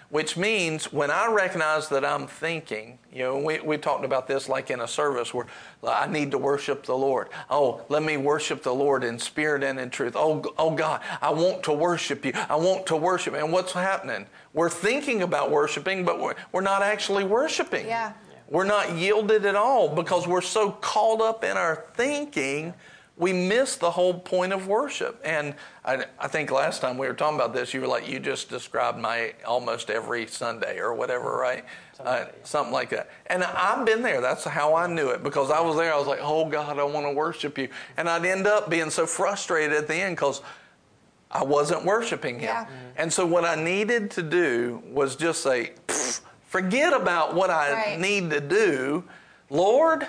[0.09, 4.49] Which means when I recognize that I'm thinking, you know, we, we talked about this
[4.49, 5.47] like in a service where
[5.83, 7.29] I need to worship the Lord.
[7.51, 10.15] Oh, let me worship the Lord in spirit and in truth.
[10.17, 12.33] Oh, oh God, I want to worship you.
[12.49, 13.35] I want to worship.
[13.35, 14.27] And what's happening?
[14.57, 17.87] We're thinking about worshiping, but we're, we're not actually worshiping.
[17.87, 18.15] Yeah.
[18.49, 22.73] We're not yielded at all because we're so caught up in our thinking,
[23.19, 25.21] we miss the whole point of worship.
[25.25, 25.55] And
[25.85, 28.49] I, I think last time we were talking about this, you were like, you just
[28.49, 31.67] described my almost every Sunday or whatever, right?
[32.01, 33.11] Uh, something like that.
[33.27, 34.23] And I've been there.
[34.23, 35.93] That's how I knew it because I was there.
[35.93, 37.69] I was like, oh God, I want to worship you.
[37.99, 40.41] And I'd end up being so frustrated at the end because
[41.37, 42.49] I wasn't worshiping Him.
[42.49, 42.67] Yeah.
[42.97, 45.73] And so what I needed to do was just say,
[46.47, 48.01] forget about what I Right.
[48.01, 49.05] need to do.
[49.51, 50.07] Lord,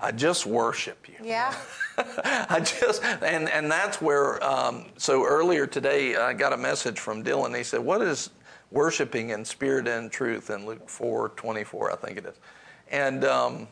[0.00, 1.14] I just worship you.
[1.22, 1.54] Yeah.
[2.48, 4.42] I just and and that's where.
[4.42, 7.56] Um, so earlier today, I got a message from Dylan.
[7.56, 8.30] He said, "What is
[8.70, 12.34] worshiping in spirit and truth?" In Luke four twenty four, I think it is.
[12.90, 13.68] And um,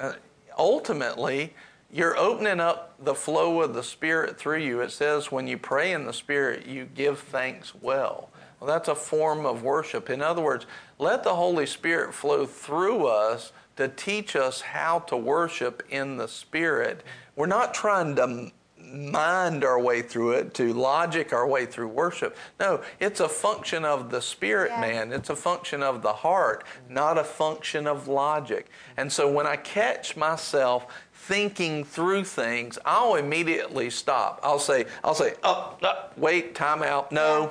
[0.00, 0.12] uh,
[0.58, 1.54] ultimately,
[1.92, 4.80] you're opening up the flow of the Spirit through you.
[4.80, 8.30] It says when you pray in the Spirit, you give thanks well.
[8.58, 10.08] Well, that's a form of worship.
[10.08, 10.66] In other words,
[10.98, 16.28] let the Holy Spirit flow through us to teach us how to worship in the
[16.28, 17.02] Spirit.
[17.36, 18.52] We're not trying to
[18.92, 22.36] mind our way through it, to logic our way through worship.
[22.60, 24.80] No, it's a function of the spirit, Yeah.
[24.80, 25.12] man.
[25.12, 28.68] It's a function of the heart, not a function of logic.
[28.96, 30.86] And so when I catch myself
[31.42, 34.38] thinking through things, I'll immediately stop.
[34.42, 37.10] I'll say, I'll say, oh, up, up, wait, time out.
[37.10, 37.50] No.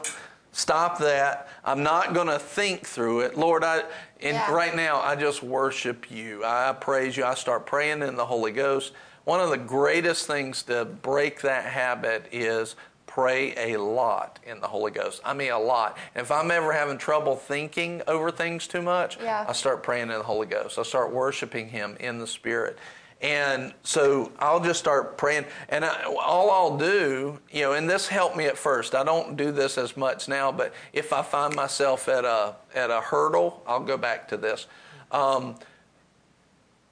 [0.51, 1.47] Stop that.
[1.65, 3.35] I'm not going to think through it.
[3.37, 3.79] Lord, I
[4.19, 4.53] and Yeah.
[4.53, 6.43] right now I just worship you.
[6.45, 7.23] I praise you.
[7.25, 8.93] I start praying in the Holy Ghost.
[9.23, 12.75] One of the greatest things to break that habit is
[13.07, 15.21] pray a lot in the Holy Ghost.
[15.25, 15.97] I mean a lot.
[16.15, 19.43] If I'm ever having trouble thinking over things too much, Yeah.
[19.47, 20.77] I start praying in the Holy Ghost.
[20.77, 22.77] I start worshiping him in the spirit.
[23.21, 25.45] And so I'll just start praying.
[25.69, 28.95] And I, all I'll do, you know, and this helped me at first.
[28.95, 32.89] I don't do this as much now, but if I find myself at a, at
[32.89, 34.65] a hurdle, I'll go back to this.
[35.11, 35.55] Um,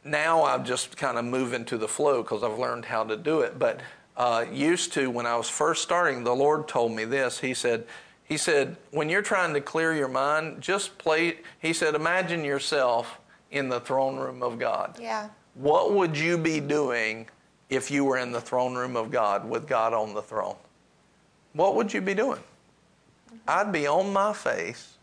[0.04, 3.42] now I'm just kind of moving to the flow because I've learned how to do
[3.42, 3.58] it.
[3.58, 3.80] But
[4.16, 7.40] uh, used to, when I was first starting, the Lord told me this.
[7.40, 7.86] He said,
[8.24, 11.38] He said, when you're trying to clear your mind, just play.
[11.60, 13.20] He said, imagine yourself
[13.50, 14.98] in the throne room of God.
[15.02, 15.30] Yeah.
[15.60, 17.28] What would you be doing
[17.70, 20.56] if you were in the throne room of God with God on the throne?
[21.52, 22.40] What would you be doing?
[23.46, 24.96] I'd be on my face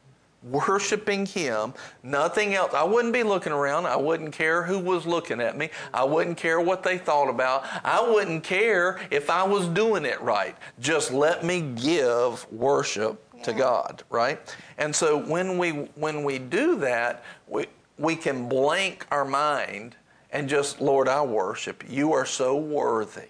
[0.43, 2.73] worshiping Him, nothing else.
[2.73, 3.85] I wouldn't be looking around.
[3.85, 5.69] I wouldn't care who was looking at me.
[5.93, 7.65] I wouldn't care what they thought about.
[7.85, 10.57] I wouldn't care if I was doing it right.
[10.81, 13.43] Just let me give worship yeah.
[13.43, 14.57] to God, right?
[14.79, 17.67] And so when we when we do that, we
[17.99, 19.97] we can blank our mind
[20.37, 21.85] and just, Lord, I worship.
[21.89, 23.29] You are so worthy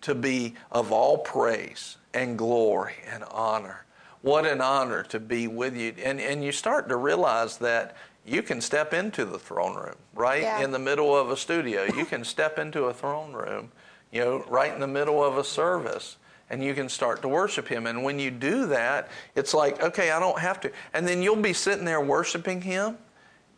[0.00, 3.84] to be of all praise and glory and honor
[4.22, 5.94] what an honor to be with you.
[6.04, 7.96] And, and you start to realize that
[8.26, 10.42] you can step into the throne room, right?
[10.42, 10.62] Yeah.
[10.62, 11.84] In the middle of a studio.
[11.84, 13.70] You can step into a throne room,
[14.12, 16.16] you know, right in the middle of a service.
[16.50, 17.86] And you can start to worship Him.
[17.86, 20.72] And when you do that, it's like, okay, I don't have to.
[20.94, 22.96] And then you'll be sitting there worshiping Him.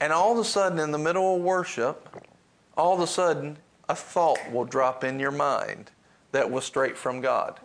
[0.00, 2.08] And all of a sudden, in the middle of worship,
[2.80, 3.58] all of a sudden,
[3.90, 5.90] a thought will drop in your mind
[6.32, 7.60] that was straight from God.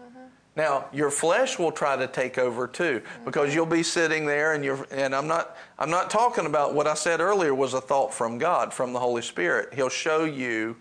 [0.58, 4.64] Now, your flesh will try to take over too, because you'll be sitting there and
[4.64, 8.14] you're and I'm not I'm not talking about what I said earlier was a thought
[8.14, 9.74] from God, from the Holy Spirit.
[9.74, 10.78] He'll show you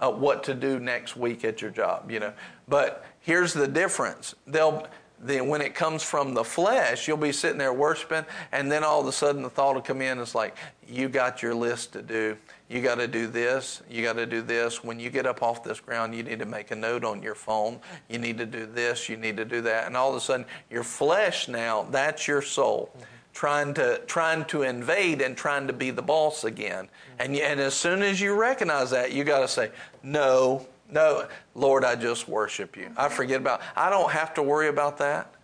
[0.00, 2.32] uh, what to do next week at your job, you know.
[2.68, 4.34] But here's the difference.
[4.46, 4.86] They'll
[5.20, 9.00] then when it comes from the flesh, you'll be sitting there worshiping, and then all
[9.00, 10.18] of a sudden the thought will come in.
[10.20, 10.56] It's like,
[10.86, 12.36] you got your list to do.
[12.68, 13.82] You got to do this.
[13.88, 14.82] You got to do this.
[14.82, 17.36] When you get up off this ground, you need to make a note on your
[17.36, 17.78] phone.
[18.08, 19.08] You need to do this.
[19.08, 19.86] You need to do that.
[19.86, 22.90] And all of a sudden, your flesh now, that's your soul.
[22.92, 23.04] Mm-hmm.
[23.32, 27.20] Trying to trying to invade and trying to be the boss again, mm-hmm.
[27.20, 29.70] and and as soon as you recognize that, you got to say,
[30.02, 32.90] "No, no, Lord, I just worship you.
[32.96, 35.34] I forget about, I don't have to worry about that.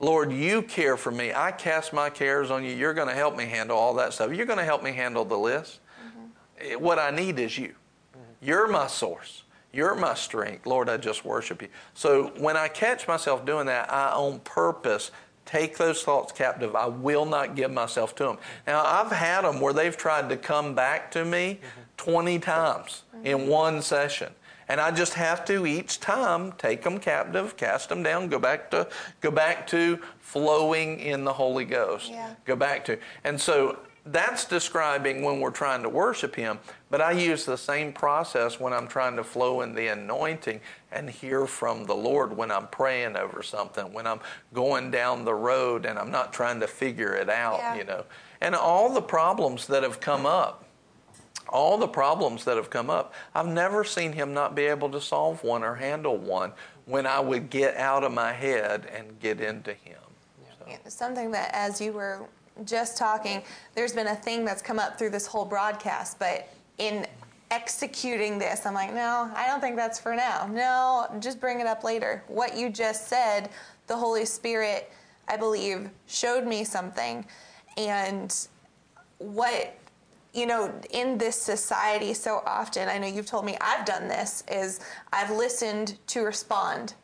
[0.00, 1.32] Lord, you care for me.
[1.32, 2.74] I cast my cares on you.
[2.74, 4.34] You're going to help me handle all that stuff.
[4.34, 5.80] You're going to help me handle the list.
[6.78, 7.74] What I need is you.
[8.40, 9.44] You're my source.
[9.72, 10.66] You're my strength.
[10.66, 11.68] Lord, I just worship you.
[11.94, 15.10] So when I catch myself doing that, I on purpose
[15.44, 16.74] take those thoughts captive.
[16.76, 18.38] I will not give myself to them.
[18.66, 21.60] Now, I've had them where they've tried to come back to me
[21.96, 24.32] 20 times in one session
[24.70, 28.70] and I just have to each time take them captive, cast them down, go back
[28.70, 28.88] to
[29.20, 32.08] go back to flowing in the Holy Ghost.
[32.08, 32.34] Yeah.
[32.44, 32.96] Go back to.
[33.24, 37.92] And so that's describing when we're trying to worship him, but I use the same
[37.92, 42.50] process when I'm trying to flow in the anointing and hear from the Lord when
[42.50, 44.20] I'm praying over something, when I'm
[44.54, 47.76] going down the road and I'm not trying to figure it out, yeah.
[47.76, 48.04] you know.
[48.40, 50.64] And all the problems that have come up
[51.48, 55.00] all the problems that have come up, I've never seen him not be able to
[55.00, 56.52] solve one or handle one
[56.84, 59.98] when I would get out of my head and get into him.
[60.58, 60.76] So.
[60.88, 62.28] Something that, as you were
[62.64, 63.42] just talking,
[63.74, 66.48] there's been a thing that's come up through this whole broadcast, but
[66.78, 67.06] in
[67.50, 70.48] executing this, I'm like, no, I don't think that's for now.
[70.50, 72.22] No, just bring it up later.
[72.28, 73.50] What you just said,
[73.86, 74.90] the Holy Spirit,
[75.28, 77.24] I believe, showed me something.
[77.76, 78.34] And
[79.18, 79.74] what
[80.32, 84.44] you know, in this society so often, I know you've told me I've done this,
[84.50, 84.80] is
[85.12, 86.94] I've listened to respond.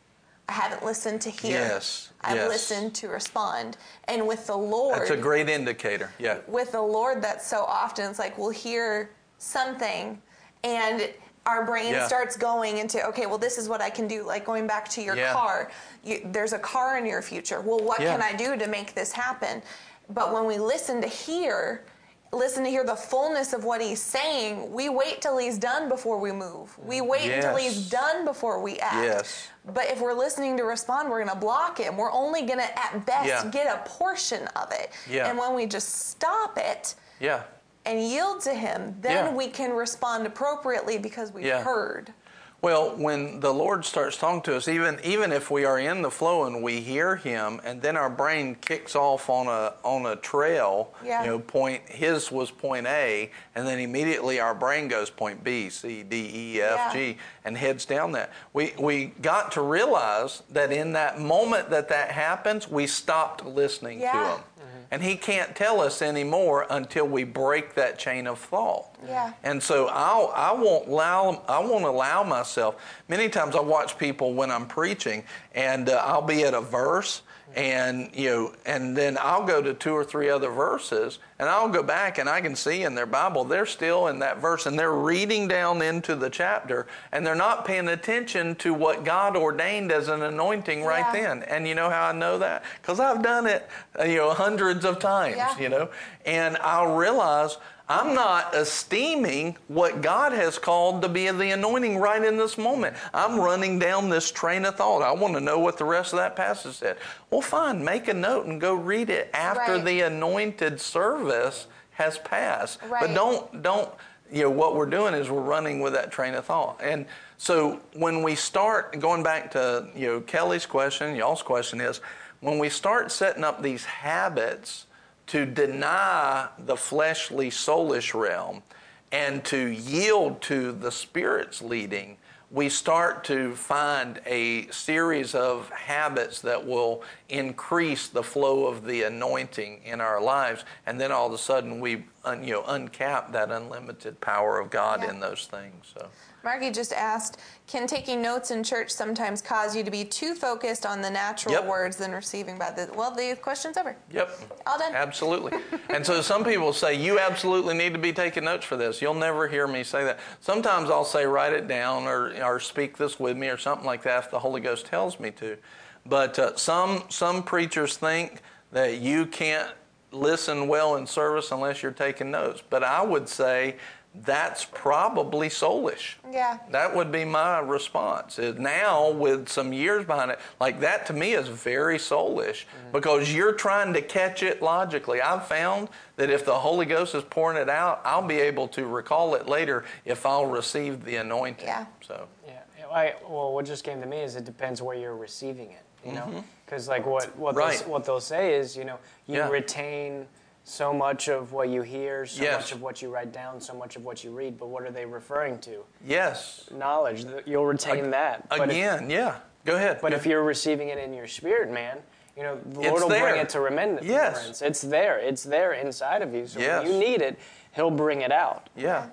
[0.49, 1.59] I haven't listened to hear.
[1.59, 2.11] Yes.
[2.21, 2.49] I've yes.
[2.49, 3.77] listened to respond.
[4.07, 4.99] And with the Lord.
[4.99, 6.11] That's a great indicator.
[6.19, 6.39] Yeah.
[6.47, 10.21] With the Lord, that's so often, it's like we'll hear something
[10.63, 11.09] and
[11.45, 12.07] our brain yeah.
[12.07, 15.01] starts going into okay well this is what i can do like going back to
[15.01, 15.31] your yeah.
[15.31, 15.71] car
[16.03, 18.11] you, there's a car in your future well what yeah.
[18.11, 19.61] can i do to make this happen
[20.09, 21.83] but when we listen to hear
[22.31, 26.19] listen to hear the fullness of what he's saying, we wait till he's done before
[26.19, 26.77] we move.
[26.79, 27.43] We mm, wait yes.
[27.43, 28.95] until he's done before we act.
[28.95, 29.47] Yes.
[29.65, 31.97] But if we're listening to respond, we're going to block him.
[31.97, 33.49] We're only going to, at best, yeah.
[33.51, 34.91] get a portion of it.
[35.09, 35.29] Yeah.
[35.29, 37.43] And when we just stop it yeah.
[37.85, 39.35] and yield to him, then yeah.
[39.35, 42.13] we can respond appropriately because we've heard.
[42.59, 46.09] Well, when the Lord starts talking to us, even even if we are in the
[46.09, 50.15] flow and we hear Him, and then our brain kicks off on a on a
[50.15, 51.23] trail, yeah.
[51.23, 55.69] you know, point His was point A, and then immediately our brain goes point B,
[55.69, 56.93] C, D, E, F, yeah.
[56.93, 58.31] G, and heads down that.
[58.53, 63.99] We we got to realize that in that moment that that happens, we stopped listening
[63.99, 64.11] yeah.
[64.13, 64.43] to Him.
[64.91, 68.95] And he can't tell us anymore until we break that chain of thought.
[69.05, 69.33] Yeah.
[69.43, 72.75] And so I'll, I won't allow I won't allow myself.
[73.07, 75.23] Many times I watch people when I'm preaching,
[75.55, 77.21] and uh, I'll be at a verse,
[77.55, 81.69] and you know and then i'll go to two or three other verses and i'll
[81.69, 84.77] go back and i can see in their bible they're still in that verse and
[84.77, 89.91] they're reading down into the chapter and they're not paying attention to what god ordained
[89.91, 91.21] as an anointing right Yeah.
[91.21, 93.67] then and you know how i know that because i've done it
[93.97, 95.57] uh, you know hundreds of times Yeah.
[95.57, 95.89] you know
[96.25, 97.57] and i'll realize
[97.89, 102.97] I'm not esteeming what God has called to be the anointing right in this moment.
[103.13, 105.01] I'm running down this train of thought.
[105.01, 106.97] I want to know what the rest of that passage said.
[107.29, 109.85] Well, fine, make a note and go read it after Right.
[109.85, 112.79] the anointed service has passed.
[112.89, 113.89] But don't don't
[114.29, 116.81] you know what we're doing is we're running with that train of thought.
[116.83, 117.05] And
[117.37, 122.01] so when we start going back to you know Kelly's question, y'all's question is
[122.41, 124.86] when we start setting up these habits
[125.27, 128.63] to deny the fleshly soulish realm
[129.11, 132.17] and to yield to the spirit's leading
[132.49, 139.03] we start to find a series of habits that will increase the flow of the
[139.03, 143.31] anointing in our lives and then all of a sudden we un, you know uncap
[143.33, 145.09] that unlimited power of God Yeah.
[145.09, 146.07] in those things so
[146.43, 150.85] Margie just asked, can taking notes in church sometimes cause you to be too focused
[150.85, 151.65] on the natural Yep.
[151.65, 153.97] words than receiving by the well the question's over.
[154.11, 154.29] Yep.
[154.65, 154.93] All done.
[154.93, 155.53] Absolutely.
[155.89, 159.01] and so some people say, you absolutely need to be taking notes for this.
[159.01, 160.19] You'll never hear me say that.
[160.39, 164.03] Sometimes I'll say, write it down or, or speak this with me or something like
[164.03, 165.57] that if the Holy Ghost tells me to.
[166.05, 169.71] But uh, some, some preachers think that you can't
[170.11, 172.63] listen well in service unless you're taking notes.
[172.69, 173.75] But I would say
[174.23, 176.15] that's probably soulish.
[176.31, 176.57] Yeah.
[176.71, 178.37] That would be my response.
[178.37, 183.53] Now with some years behind it, like that to me is very soulish because you're
[183.53, 185.21] trying to catch it logically.
[185.21, 188.85] I've found that if the Holy Ghost is pouring it out, I'll be able to
[188.85, 191.65] recall it later if I'll receive the anointing.
[191.67, 191.85] Yeah.
[192.01, 192.53] So Yeah.
[192.91, 195.81] I, well, what just came to me is it depends where you're receiving it.
[196.05, 197.59] You know, because like what what Mm-hmm.
[197.59, 197.79] Right.
[197.79, 199.49] they'll, what they'll say is, you know, you Yeah.
[199.49, 200.25] retain
[200.67, 202.61] so much of what you hear, so Yes.
[202.61, 204.57] much of what you write down, so much of what you read.
[204.59, 205.85] But what are they referring to?
[206.05, 207.25] yes, Knowledge.
[207.45, 208.49] You'll retain that.
[208.49, 209.35] But if- again, yeah.
[209.63, 209.99] Go ahead.
[210.01, 211.99] But if you're receiving it in your spirit, man,
[212.35, 213.29] you know, the It's Lord will there.
[213.29, 214.05] bring it to remembrance.
[214.07, 214.61] Yes.
[214.61, 215.17] It's there.
[215.19, 216.45] It's there inside of you.
[216.47, 216.83] So Yes.
[216.83, 217.39] when you need it,
[217.73, 218.69] He'll bring it out.
[218.75, 219.07] Yeah.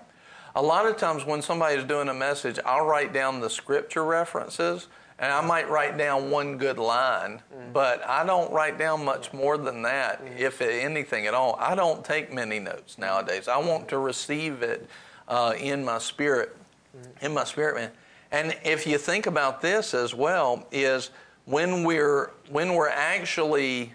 [0.57, 4.89] A lot of times when somebody's doing a message, I'll write down the scripture references
[5.19, 7.73] and I might write down one good line, mm-hmm.
[7.73, 10.39] but I don't write down much more than that, mm-hmm.
[10.39, 11.57] if anything at all.
[11.59, 13.47] I don't take many notes nowadays.
[13.49, 14.89] I want to receive it
[15.29, 16.57] uh, in my spirit,
[16.97, 17.27] mm-hmm.
[17.27, 17.91] in my spirit, man.
[18.33, 21.11] And if you think about this as well, is
[21.45, 23.93] when we're when we're actually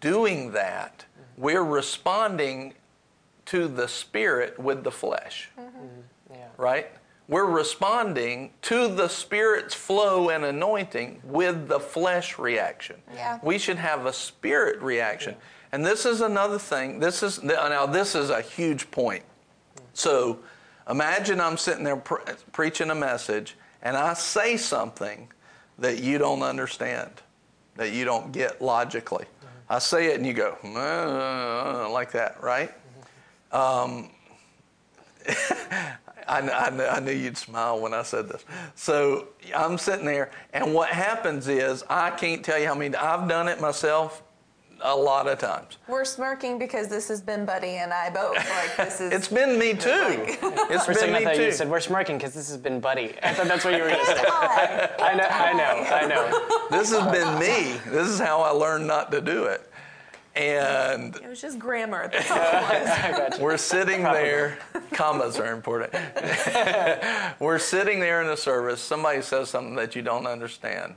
[0.00, 1.04] doing that,
[1.36, 2.74] we're responding
[3.46, 5.48] to the spirit with the flesh,
[6.30, 6.48] Yeah.
[6.56, 6.88] right?
[7.28, 12.96] We're responding to the spirit's flow and anointing with the flesh reaction.
[13.12, 13.40] Yeah.
[13.42, 15.34] We should have a spirit reaction.
[15.72, 17.00] And this is another thing.
[17.00, 19.24] This is now this is a huge point.
[19.92, 20.38] So,
[20.88, 22.22] imagine I'm sitting there pre-
[22.52, 25.28] preaching a message and I say something
[25.78, 27.10] that you don't understand,
[27.76, 29.26] that you don't get logically.
[29.68, 32.72] I say it and you go, "Uh," like that, right?
[33.50, 34.10] Um,
[36.28, 38.44] I, I, I knew you'd smile when I said this.
[38.74, 42.94] So I'm sitting there, and what happens is I can't tell you how many.
[42.96, 44.22] I've done it myself
[44.82, 45.78] a lot of times.
[45.88, 48.36] We're smirking because this has been Buddy and I both.
[48.36, 49.90] Like this is It's been me too.
[49.90, 51.44] It's For a been second, I me thought too.
[51.44, 53.14] you said we're smirking because this has been Buddy.
[53.22, 54.24] I thought that's what you were going to say.
[54.30, 54.90] odd.
[55.00, 56.68] I know, I know, I know.
[56.78, 57.78] This has been me.
[57.90, 59.66] This is how I learned not to do it.
[60.36, 62.08] And It was just grammar.
[62.12, 63.40] That's all it was.
[63.40, 64.58] we're sitting there.
[64.92, 65.94] Commas are important.
[67.40, 68.80] we're sitting there in the service.
[68.80, 70.96] Somebody says something that you don't understand.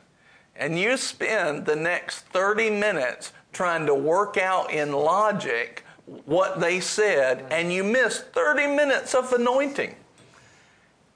[0.57, 5.85] And you spend the next 30 minutes trying to work out in logic
[6.25, 9.95] what they said, and you miss 30 minutes of anointing.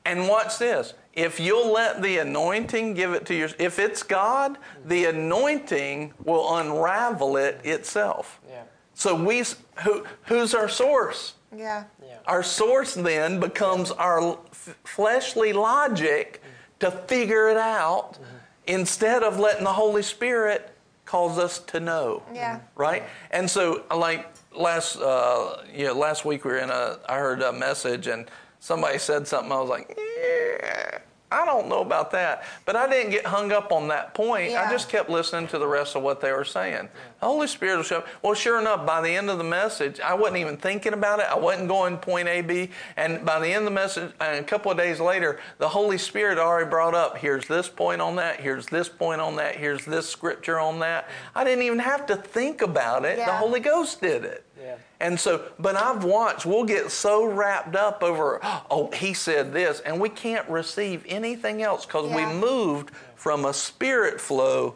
[0.05, 0.93] And watch this.
[1.13, 6.57] If you'll let the anointing give it to your, if it's God, the anointing will
[6.57, 8.41] unravel it itself.
[8.49, 8.63] Yeah.
[8.95, 9.43] So we,
[9.83, 11.35] who, who's our source?
[11.55, 11.83] Yeah.
[12.03, 12.17] Yeah.
[12.25, 16.79] Our source then becomes our f- fleshly logic mm-hmm.
[16.79, 18.23] to figure it out mm-hmm.
[18.67, 22.23] instead of letting the Holy Spirit cause us to know.
[22.33, 22.55] Yeah.
[22.55, 22.81] Mm-hmm.
[22.81, 23.03] Right?
[23.29, 27.43] And so, like last, uh, you know, last week we were in a, I heard
[27.43, 28.25] a message and
[28.63, 29.51] somebody said something.
[29.51, 30.99] I was like, yeah,
[31.29, 32.45] I don't know about that.
[32.65, 34.51] But I didn't get hung up on that point.
[34.51, 34.63] Yeah.
[34.63, 36.87] I just kept listening to the rest of what they were saying.
[37.19, 38.07] The Holy Spirit will show up.
[38.21, 41.25] Well, sure enough, by the end of the message, I wasn't even thinking about it.
[41.29, 42.69] I wasn't going point A, B.
[42.95, 45.97] And by the end of the message, and a couple of days later, the Holy
[45.97, 49.83] Spirit already brought up here's this point on that, here's this point on that, here's
[49.83, 51.09] this scripture on that.
[51.35, 53.17] I didn't even have to think about it.
[53.17, 54.45] The Holy Ghost did it.
[54.63, 54.75] Yeah.
[55.01, 58.39] And so, but I've watched, we'll get so wrapped up over,
[58.71, 62.15] oh, he said this, and we can't receive anything else because Yeah.
[62.33, 64.75] we moved from a spirit flow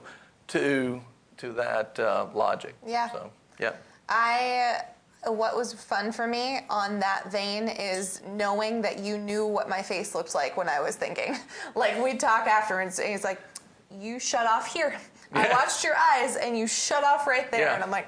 [0.50, 1.02] to
[1.38, 2.74] to that uh, logic.
[2.86, 3.10] Yeah.
[3.12, 3.30] So,
[3.60, 3.74] yeah.
[4.10, 4.82] I
[5.26, 9.82] what was fun for me on that vein is knowing that you knew what my
[9.82, 11.36] face looked like when I was thinking.
[11.76, 13.40] Like we'd talk afterwards and he's like,
[13.92, 14.96] You shut off here.
[15.34, 17.76] I watched your eyes and you shut off right there Yeah.
[17.76, 18.08] and I'm like,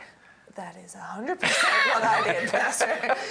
[0.56, 3.16] that is 100% what I did, Pastor.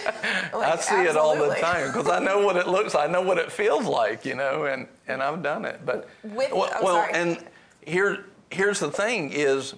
[0.53, 3.09] Like, I see it all the time because I know what it looks like.
[3.09, 5.81] I know what it feels like, you know, and, and I've done it.
[5.85, 7.45] But With- well, oh, well, and
[7.87, 9.75] here here's the thing is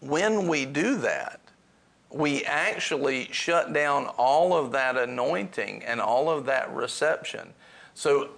[0.00, 1.40] when we do that,
[2.10, 7.52] we actually shut down all of that anointing and all of that reception.
[7.94, 8.30] So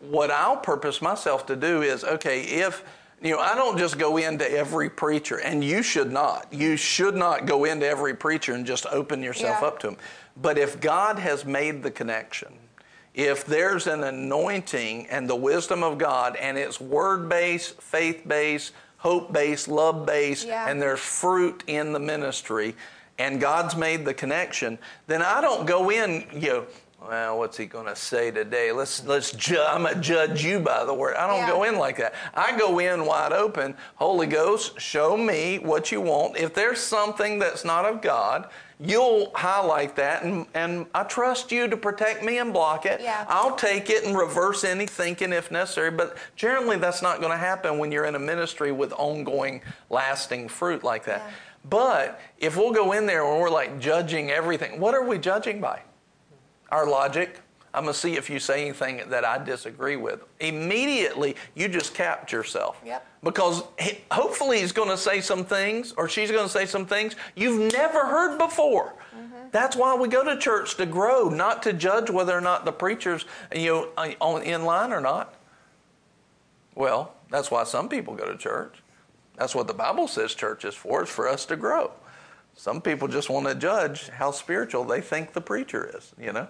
[0.00, 2.84] what I'll purpose myself to do is okay, if
[3.24, 6.46] you know, I don't just go into every preacher, and you should not.
[6.52, 9.66] You should not go into every preacher and just open yourself Yeah.
[9.66, 9.96] up to them.
[10.36, 12.58] But if God has made the connection,
[13.14, 18.72] if there's an anointing and the wisdom of God, and it's word based, faith based,
[18.98, 20.68] hope based, love based, Yeah.
[20.68, 22.74] and there's fruit in the ministry,
[23.18, 26.66] and God's made the connection, then I don't go in, you know,
[27.06, 28.72] well, what's he going to say today?
[28.72, 29.32] Let's let's.
[29.32, 31.16] Ju- I'm gonna judge you by the word.
[31.16, 31.50] I don't Yeah.
[31.50, 32.14] go in like that.
[32.34, 33.76] I go in wide open.
[33.96, 36.36] Holy Ghost, show me what you want.
[36.36, 38.48] If there's something that's not of God,
[38.80, 43.00] you'll highlight that, and and I trust you to protect me and block it.
[43.00, 43.24] Yeah.
[43.28, 45.90] I'll take it and reverse any thinking if necessary.
[45.90, 50.48] But generally, that's not going to happen when you're in a ministry with ongoing, lasting
[50.48, 51.22] fruit like that.
[51.26, 51.30] Yeah.
[51.66, 55.60] But if we'll go in there and we're like judging everything, what are we judging
[55.60, 55.80] by?
[56.74, 57.38] Our logic.
[57.72, 60.24] I'm going to see if you say anything that I disagree with.
[60.40, 62.80] Immediately, you just capped yourself.
[62.84, 63.06] Yep.
[63.22, 66.84] Because he, hopefully he's going to say some things or she's going to say some
[66.84, 68.94] things you've never heard before.
[69.52, 72.72] That's why we go to church to grow, not to judge whether or not the
[72.72, 75.32] preacher's you know uh, on in line or not.
[76.74, 78.74] Well, that's why some people go to church.
[79.36, 81.92] That's what the Bible says church is for, is for us to grow.
[82.56, 86.48] Some people just want to judge how spiritual they think the preacher is, you know.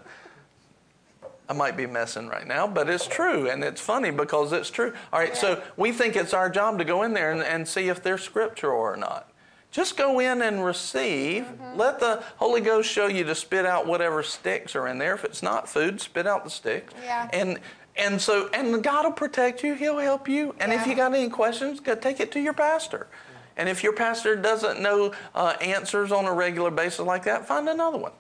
[1.48, 4.94] I might be messing right now, but it's true, and it's funny because it's true.
[5.12, 7.88] All right, so we think it's our job to go in there and, and see
[7.88, 9.30] if they're scriptural or not.
[9.70, 11.42] Just go in and receive.
[11.42, 11.76] Mm-hmm.
[11.76, 15.14] Let the Holy Ghost show you to spit out whatever sticks are in there.
[15.14, 16.94] If it's not food, spit out the sticks.
[17.02, 17.28] Yeah.
[17.32, 17.59] And
[17.96, 19.74] and so and God will protect you.
[19.74, 20.55] He'll help you.
[20.61, 23.09] And if you got any questions, go take it to your pastor.
[23.57, 27.68] And if your pastor doesn't know uh, answers on a regular basis like that, find
[27.68, 28.12] another one.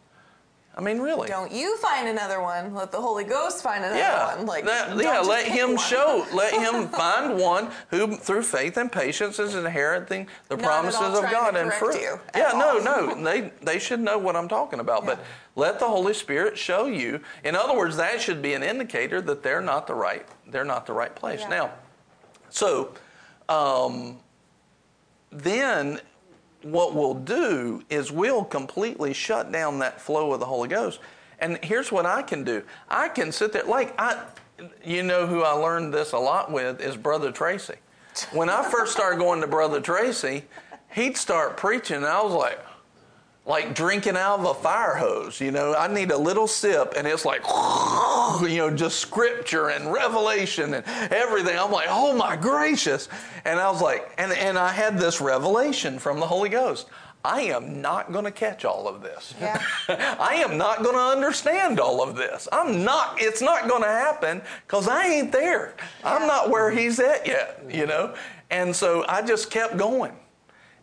[0.76, 1.28] I mean, really.
[1.28, 2.74] Don't you find another one.
[2.74, 4.44] Let the Holy Ghost find another Yeah, one.
[4.46, 5.20] Like, that- yeah.
[5.20, 5.78] Let him one.
[5.78, 6.26] show.
[6.34, 11.30] Let him find one who, through faith and patience, is inheriting the Not promises of
[11.30, 11.94] God and fruit.
[12.00, 13.14] you yeah, at no, all.
[13.16, 13.22] no.
[13.24, 15.06] They they should know what I'm talking about.
[15.06, 15.20] But
[15.54, 17.20] let the Holy Spirit show you.
[17.44, 20.26] In other words, that should be an indicator that they're not the right.
[20.48, 21.40] They're not the right place.
[21.42, 21.48] Yeah.
[21.50, 21.70] Now,
[22.50, 22.94] so
[23.48, 24.18] um,
[25.34, 26.00] then
[26.62, 31.00] what we'll do is we'll completely shut down that flow of the Holy Ghost.
[31.38, 32.62] And here's what I can do.
[32.88, 34.24] I can sit there like I
[34.84, 37.74] you know who I learned this a lot with is Brother Tracy.
[38.32, 40.44] When I first started going to Brother Tracy,
[40.92, 42.58] he'd start preaching and I was like
[43.46, 45.40] like drinking out of a fire hose.
[45.40, 47.42] You know, I need a little sip, and it's like,
[48.50, 51.58] you know, just scripture and revelation and everything.
[51.58, 53.08] I'm like, oh my gracious.
[53.44, 56.88] And I was like, and, and I had this revelation from the Holy Ghost.
[57.26, 59.34] I am not going to catch all of this.
[59.40, 59.62] Yeah.
[59.88, 62.46] I am not going to understand all of this.
[62.52, 65.74] I'm not, it's not going to happen because I ain't there.
[66.04, 68.14] I'm not where he's at yet, you know?
[68.50, 70.12] And so I just kept going.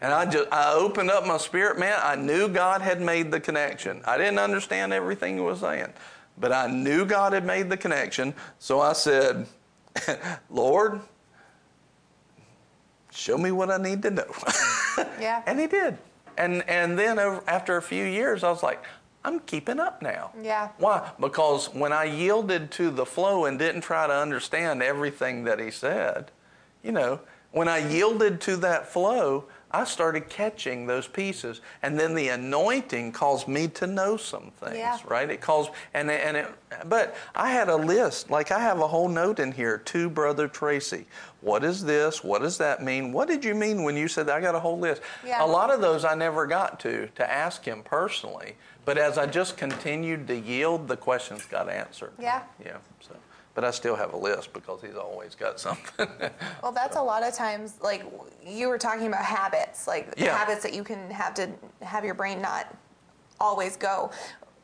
[0.01, 1.99] And I just I opened up my spirit, man.
[2.03, 4.01] I knew God had made the connection.
[4.05, 5.93] I didn't understand everything he was saying,
[6.39, 8.33] but I knew God had made the connection.
[8.57, 9.45] So I said,
[10.49, 11.01] Lord,
[13.11, 14.25] show me what I need to know.
[15.19, 15.41] Yeah.
[15.45, 15.97] and he did.
[16.37, 18.83] And and then over, after a few years, I was like,
[19.23, 20.31] I'm keeping up now.
[20.41, 20.69] Yeah.
[20.79, 21.11] Why?
[21.19, 25.69] Because when I yielded to the flow and didn't try to understand everything that he
[25.71, 26.31] said,
[26.83, 27.19] you know,
[27.51, 33.11] when I yielded to that flow, I started catching those pieces, and then the anointing
[33.13, 34.97] caused me to know some things, Yeah.
[35.07, 35.29] right?
[35.29, 36.47] It caused, and it- and it
[36.85, 40.47] But I had a list, like I have a whole note in here to Brother
[40.47, 41.05] Tracy.
[41.41, 42.23] What is this?
[42.23, 43.11] What does that mean?
[43.11, 44.37] What did you mean when you said that?
[44.37, 45.01] I got a whole list.
[45.23, 45.43] Yeah.
[45.43, 48.55] A lot of those I never got to to ask him personally.
[48.85, 52.13] But as I just continued to yield, the questions got answered.
[52.17, 52.41] Yeah.
[52.65, 52.77] Yeah.
[53.01, 53.15] So,
[53.53, 56.07] but I still have a list because he's always got something.
[56.63, 58.03] Well, that's a lot of times, like
[58.45, 60.37] you were talking about habits, like Yeah.
[60.37, 61.49] habits that you can have to
[61.81, 62.73] have your brain not
[63.39, 64.11] always go.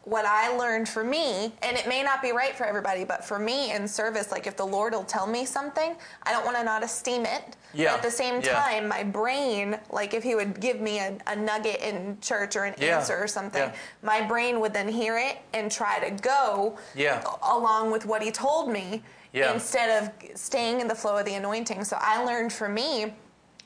[0.08, 3.38] What I learned for me, and it may not be right for everybody, but for
[3.38, 6.64] me in service, like if the Lord will tell me something, I don't want to
[6.64, 7.58] not esteem it.
[7.74, 7.92] Yeah.
[7.92, 8.54] But at the same Yeah.
[8.54, 12.64] time, my brain, like if He would give me a, a nugget in church or
[12.64, 13.00] an Yeah.
[13.00, 13.74] answer or something, Yeah.
[14.02, 17.22] my brain would then hear it and try to go Yeah.
[17.42, 19.04] along with what He told me
[19.34, 19.52] Yeah.
[19.52, 21.84] instead of staying in the flow of the anointing.
[21.84, 23.14] So I learned for me,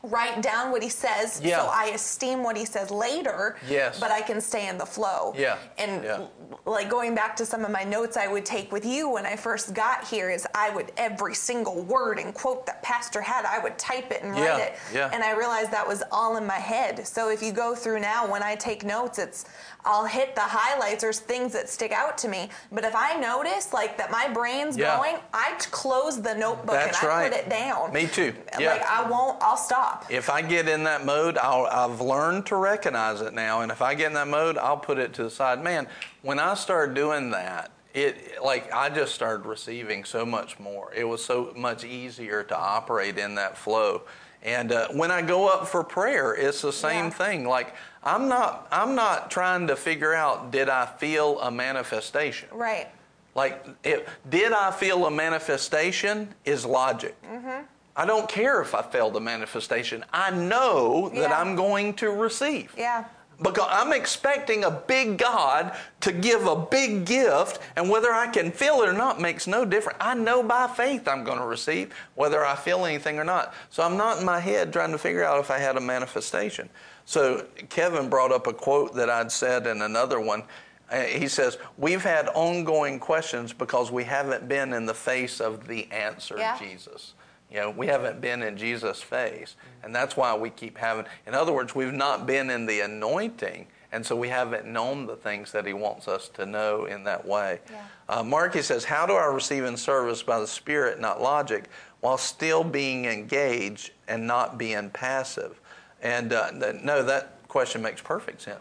[0.04, 1.60] write down what he says Yeah.
[1.60, 4.00] so I esteem what he says later, Yes.
[4.00, 5.34] but I can stay in the flow.
[5.38, 5.58] Yeah.
[5.78, 6.20] And Yeah.
[6.66, 9.36] like going back to some of my notes I would take with you when I
[9.36, 13.60] first got here is I would every single word and quote that pastor had, I
[13.60, 14.46] would type it and Yeah.
[14.52, 14.80] write it.
[14.94, 15.10] Yeah.
[15.14, 17.08] And I realized that was all in my head.
[17.08, 19.46] So if you go through now when I take notes, it's
[19.86, 22.50] I'll hit the highlights or things that stick out to me.
[22.72, 24.98] But if I notice like that my brain's Yeah.
[24.98, 27.32] going, I close the notebook That's and I right.
[27.32, 27.94] put it down.
[27.94, 28.34] Me too.
[28.60, 28.72] Yeah.
[28.72, 29.42] Like I won't.
[29.42, 30.06] I'll stop.
[30.10, 33.62] If I get in that mode, I'll, I've learned to recognize it now.
[33.62, 35.64] And if I get in that mode, I'll put it to the side.
[35.64, 35.88] Man,
[36.22, 40.94] when I started doing that, it like I just started receiving so much more.
[40.96, 44.04] It was so much easier to operate in that flow.
[44.44, 47.10] And uh, when I go up for prayer, it's the same Yeah.
[47.12, 47.48] thing.
[47.48, 52.50] Like I'm not I'm not trying to figure out did I feel a manifestation.
[52.52, 52.88] Right.
[53.34, 57.16] Like, it, did I feel a manifestation is logic.
[57.24, 57.64] Mhm.
[57.96, 60.04] I don't care if I failed a manifestation.
[60.12, 62.74] I know that I'm going to receive.
[62.78, 63.06] Yeah.
[63.42, 68.52] Because I'm expecting a big God to give a big gift, and whether I can
[68.52, 69.98] feel it or not makes no difference.
[70.00, 73.54] I know by faith I'm going to receive, whether I feel anything or not.
[73.72, 76.70] So I'm not in my head trying to figure out if I had a manifestation.
[77.12, 80.44] So Kevin brought up a quote that I'd said in another one.
[80.90, 85.68] Uh, He says, We've had ongoing questions because we haven't been in the face of
[85.68, 86.58] the answer, Yeah.
[86.58, 87.14] Jesus.
[87.52, 89.58] You know, we haven't been in Jesus' face.
[89.84, 93.68] And that's why we keep having, in other words, we've not been in the anointing.
[93.92, 97.28] And so we haven't known the things that he wants us to know in that
[97.28, 97.60] way.
[97.70, 97.84] Yeah.
[98.08, 101.66] Uh, Marky says, How do I receive in service by the Spirit, not logic,
[102.00, 105.61] while still being engaged and not being passive?
[106.02, 108.60] And uh, th- no, that question makes perfect sense.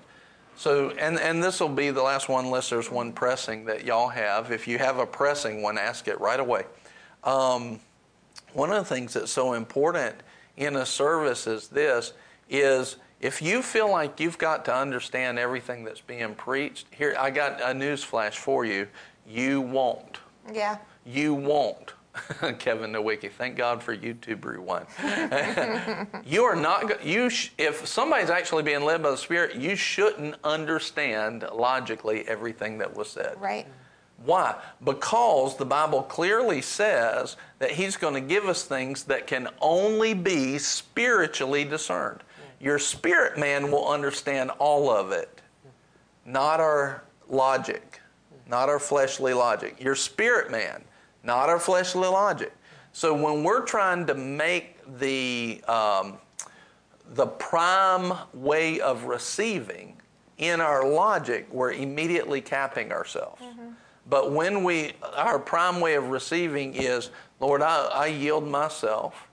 [0.56, 4.08] So, and, and this will be the last one, unless there's one pressing that y'all
[4.08, 4.52] have.
[4.52, 6.64] If you have a pressing one, ask it right away.
[7.24, 7.80] Um,
[8.52, 10.16] one of the things that's so important
[10.56, 12.12] in a service is this
[12.48, 17.30] is if you feel like you've got to understand everything that's being preached here i
[17.30, 18.86] got a news flash for you
[19.26, 20.18] you won't
[20.52, 20.78] Yeah.
[21.06, 21.94] you won't
[22.58, 24.86] kevin nowicki thank god for youtube rewind
[26.26, 30.34] you are not you sh- if somebody's actually being led by the spirit you shouldn't
[30.42, 33.66] understand logically everything that was said Right.
[34.24, 34.56] why?
[34.84, 40.12] Because the Bible clearly says that He's going to give us things that can only
[40.12, 42.20] be spiritually discerned.
[42.60, 45.40] Your spirit man will understand all of it,
[46.26, 48.00] not our logic,
[48.46, 49.80] not our fleshly logic.
[49.80, 50.82] Your spirit man,
[51.22, 52.52] not our fleshly logic.
[52.92, 56.18] So when we're trying to make the um,
[57.14, 59.96] the prime way of receiving
[60.38, 63.42] in our logic, we're immediately capping ourselves.
[64.08, 69.28] But when we, our prime way of receiving is, Lord, I, I yield myself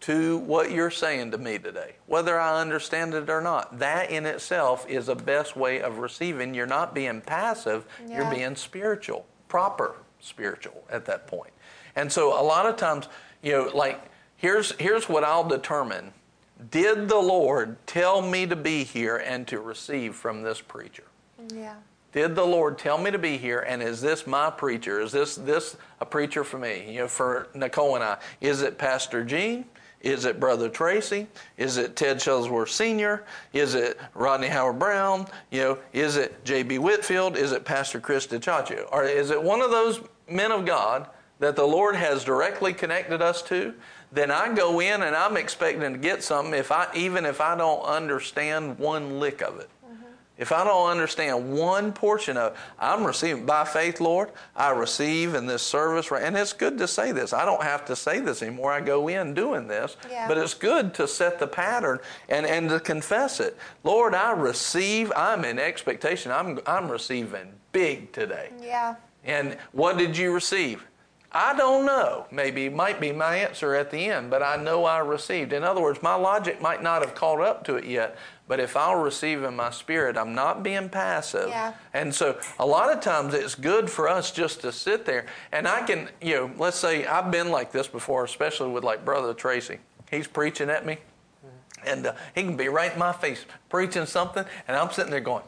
[0.00, 3.78] to what you're saying to me today, whether I understand it or not.
[3.78, 6.54] That in itself is the best way of receiving.
[6.54, 11.52] You're not being passive, you're being spiritual, proper spiritual at that point.
[11.94, 13.08] And so a lot of times,
[13.42, 14.00] you know, like,
[14.36, 16.12] here's, here's what I'll determine.
[16.70, 21.04] Did the Lord tell me to be here and to receive from this preacher?
[21.52, 21.74] Yeah.
[22.12, 23.60] Did the Lord tell me to be here?
[23.60, 25.00] And is this my preacher?
[25.00, 26.92] Is this this a preacher for me?
[26.92, 28.18] You know, for Nicole and I.
[28.40, 29.64] Is it Pastor Gene?
[30.02, 31.28] Is it Brother Tracy?
[31.56, 33.24] Is it Ted Shuttlesworth Sr.?
[33.52, 35.26] Is it Rodney Howard-Browne?
[35.50, 36.78] You know, is it J.B.
[36.78, 37.36] Whitfield?
[37.36, 38.88] Is it Pastor Chris DiCiaccio?
[38.90, 40.00] Or is it one of those
[40.32, 41.08] men of God
[41.38, 43.74] that the Lord has directly connected us to?
[44.12, 47.56] Then I go in and I'm expecting to get something if I even if I
[47.56, 49.68] don't understand one lick of it.
[50.38, 54.30] If I don't understand one portion of it, I'm receiving by faith, Lord.
[54.56, 56.10] I receive in this service.
[56.10, 57.32] And it's good to say this.
[57.32, 58.72] I don't have to say this anymore.
[58.72, 60.26] I go in doing this, Yeah.
[60.26, 63.56] but it's good to set the pattern and, and to confess it.
[63.84, 65.12] Lord, I receive.
[65.14, 66.32] I'm in expectation.
[66.32, 68.50] I'm I'm receiving big today.
[68.60, 68.96] Yeah.
[69.24, 70.84] And what did you receive?
[71.34, 72.26] I don't know.
[72.30, 75.54] Maybe might be my answer at the end, but I know I received.
[75.54, 78.18] In other words, my logic might not have caught up to it yet,
[78.48, 81.48] but if I'll receive in my spirit, I'm not being passive.
[81.48, 81.72] Yeah.
[81.94, 85.24] And so a lot of times it's good for us just to sit there.
[85.52, 89.02] And I can, you know, let's say I've been like this before, especially with like
[89.02, 89.78] Brother Tracy.
[90.10, 90.98] He's preaching at me,
[91.86, 95.20] and uh, he can be right in my face preaching something, and I'm sitting there
[95.20, 95.44] going,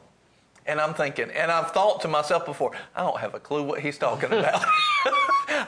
[0.67, 3.81] and I'm thinking, and I've thought to myself before, I don't have a clue what
[3.81, 4.65] he's talking about.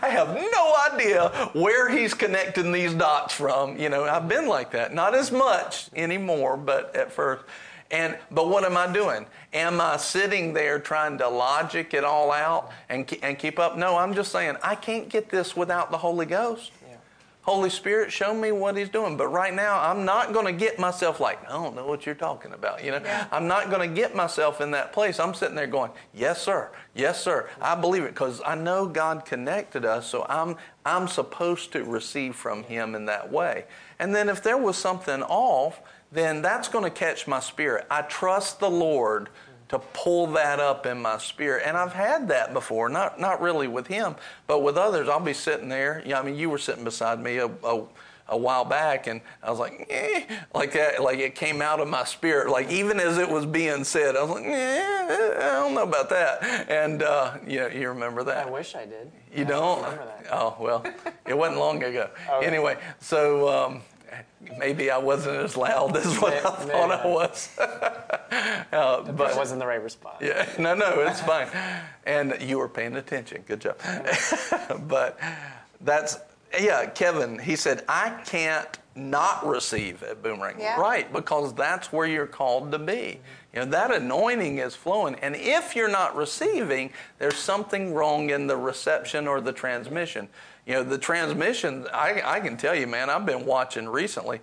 [0.03, 3.77] I have no idea where he's connecting these dots from.
[3.79, 4.95] You know, I've been like that.
[4.95, 7.45] Not as much anymore, but at first.
[7.91, 9.27] And but what am I doing?
[9.53, 13.77] Am I sitting there trying to logic it all out and and keep up?
[13.77, 16.73] No, I'm just saying I can't get this without the Holy Ghost.
[17.47, 19.17] Holy Spirit, show me what He's doing.
[19.17, 22.17] But right now, I'm not going to get myself like, I don't know what you're
[22.17, 22.83] talking about.
[22.83, 23.29] You know, Yeah.
[23.31, 25.21] I'm not going to get myself in that place.
[25.21, 26.71] I'm sitting there going, Yes, sir.
[26.93, 27.49] Yes, sir.
[27.61, 30.09] I believe it because I know God connected us.
[30.09, 33.67] So I'm I'm supposed to receive from Him in that way.
[34.01, 37.87] And then if there was something off, then that's going to catch my spirit.
[37.91, 39.29] I trust the Lord
[39.69, 41.65] to pull that up in my spirit.
[41.67, 44.17] And I've had that before, not not really with him,
[44.47, 45.09] but with others.
[45.09, 46.03] I'll be sitting there.
[46.07, 47.85] Yeah, I mean, you were sitting beside me a, a,
[48.29, 50.25] a while back, and I was like, eh,
[50.55, 52.49] like that, like it came out of my spirit.
[52.51, 56.11] Like even as it was being said, I was like, eh, I don't know about
[56.11, 56.71] that.
[56.71, 58.47] And uh, you you remember that?
[58.47, 59.11] I wish I did.
[59.35, 59.83] You I don't?
[59.83, 60.27] remember that.
[60.33, 60.85] Oh well,
[61.27, 62.09] it wasn't long ago.
[62.31, 62.47] Okay.
[62.47, 63.83] Anyway, so um,
[64.59, 67.51] maybe I wasn't as loud as what I thought maybe I was.
[67.59, 70.17] uh, But but it wasn't the right response.
[70.21, 71.49] yeah, no, no, it's fine.
[72.05, 73.45] And you were paying attention.
[73.47, 73.77] Good job.
[74.89, 75.19] but
[75.81, 76.19] that's,
[76.59, 80.57] yeah, Kevin, he said, I can't not receive at Boomerang.
[80.59, 80.81] Yeah.
[80.81, 83.21] Right, because that's where you're called to be.
[83.53, 85.17] You know, that anointing is flowing.
[85.17, 90.29] And if you're not receiving, there's something wrong in the reception or the transmission.
[90.67, 94.41] You know, the transmission, I, I can tell you, man, I've been watching recently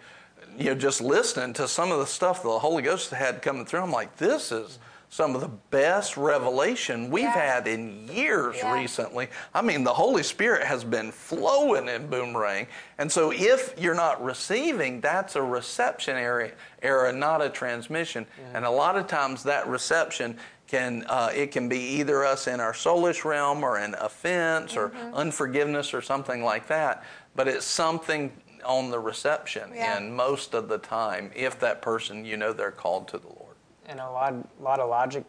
[0.58, 3.82] you know, just listening to some of the stuff the Holy Ghost had coming through,
[3.82, 4.80] I'm like, this is
[5.10, 7.34] some of the best revelation we've Yeah.
[7.34, 8.74] had in years Yeah.
[8.74, 9.30] recently.
[9.54, 12.68] I mean, the Holy Spirit has been flowing in Boomerang.
[12.98, 16.52] And so if you're not receiving, that's a reception area,
[16.82, 18.26] error, not a transmission.
[18.26, 18.56] Mm-hmm.
[18.56, 20.38] And a lot of times that reception
[20.74, 24.90] can uh, it can be either us in our soulish realm or an offense or
[24.90, 25.14] Mm-hmm.
[25.14, 27.04] unforgiveness or something like that.
[27.36, 28.32] But it's something
[28.66, 29.98] on the reception Yeah.
[29.98, 33.56] and most of the time if that person you know they're called to the lord
[33.86, 35.26] And a lot, lot of logic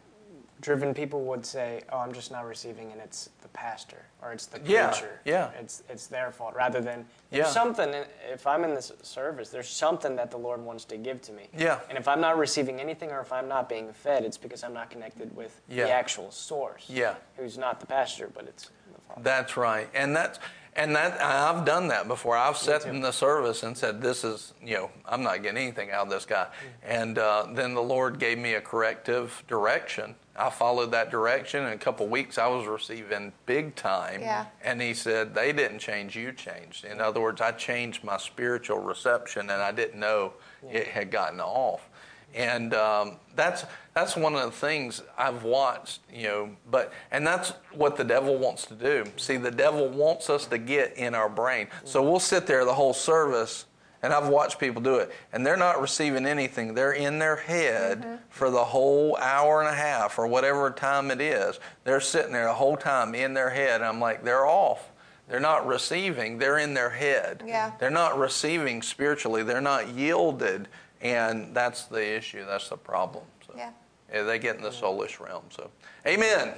[0.65, 4.47] driven people would say, "Oh, I'm just not receiving, and it's the pastor or it's
[4.47, 5.19] the Yeah, preacher.
[5.23, 5.51] yeah.
[5.59, 7.51] It's it's their fault." Rather than there's Yeah.
[7.51, 7.93] something.
[8.27, 11.49] If I'm in this service, there's something that the Lord wants to give to me.
[11.53, 11.81] Yeah.
[11.87, 14.73] And if I'm not receiving anything, or if I'm not being fed, it's because I'm
[14.73, 15.85] not connected with Yeah.
[15.85, 16.85] the actual source.
[16.89, 17.13] Yeah.
[17.37, 19.21] Who's not the pastor, but it's the Father.
[19.21, 20.39] that's right and that's
[20.75, 22.35] and that i've done that before.
[22.35, 25.91] I've sat in the service and said this is you know i'm not getting anything
[25.91, 26.47] out of this guy.
[26.83, 30.15] And uh, then the lord gave me a corrective direction.
[30.37, 31.65] I followed that direction.
[31.65, 34.21] In a couple weeks i was receiving big time.
[34.21, 34.45] Yeah.
[34.63, 36.85] and he said they didn't change you changed.
[36.85, 40.33] In other words i changed my spiritual reception and i didn't know
[40.71, 41.89] it had gotten off
[42.35, 46.49] and um, that's that's one of the things I've watched, you know.
[46.69, 49.05] But and that's what the devil wants to do.
[49.17, 51.67] See, the devil wants us to get in our brain.
[51.85, 53.65] So we'll sit there the whole service,
[54.03, 56.73] and I've watched people do it, and they're not receiving anything.
[56.73, 61.21] They're in their head for the whole hour and a half or whatever time it
[61.21, 61.59] is.
[61.85, 63.81] They're sitting there the whole time in their head.
[63.81, 64.91] I'm like, they're off.
[65.27, 66.37] They're not receiving.
[66.37, 67.43] They're in their head.
[67.45, 67.71] Yeah.
[67.79, 69.41] They're not receiving spiritually.
[69.41, 70.67] They're not yielded,
[71.05, 72.45] and that's the issue.
[72.45, 73.23] That's the problem.
[73.45, 73.69] So, Yeah.
[74.11, 75.43] yeah, they get in the soulish realm.
[75.49, 75.69] So,
[76.07, 76.53] Amen.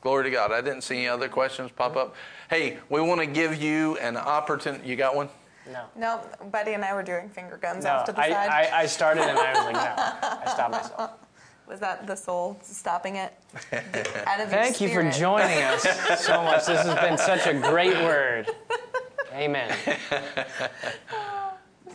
[0.00, 0.52] Glory to God.
[0.52, 2.14] I didn't see any other questions pop up.
[2.50, 4.86] Hey, we want to give you an opportunity.
[4.88, 5.28] You got one?
[5.70, 5.84] No.
[5.96, 6.20] No,
[6.52, 8.50] Buddy and I were doing finger guns No, off to the I, side.
[8.50, 9.94] I, I started and I was like, no.
[9.96, 11.10] I stopped myself.
[11.66, 13.32] Was that the soul stopping it?
[14.26, 15.82] Out of Thank you for joining us
[16.22, 16.66] so much.
[16.66, 18.50] This has been such a great word.
[19.32, 19.74] Amen.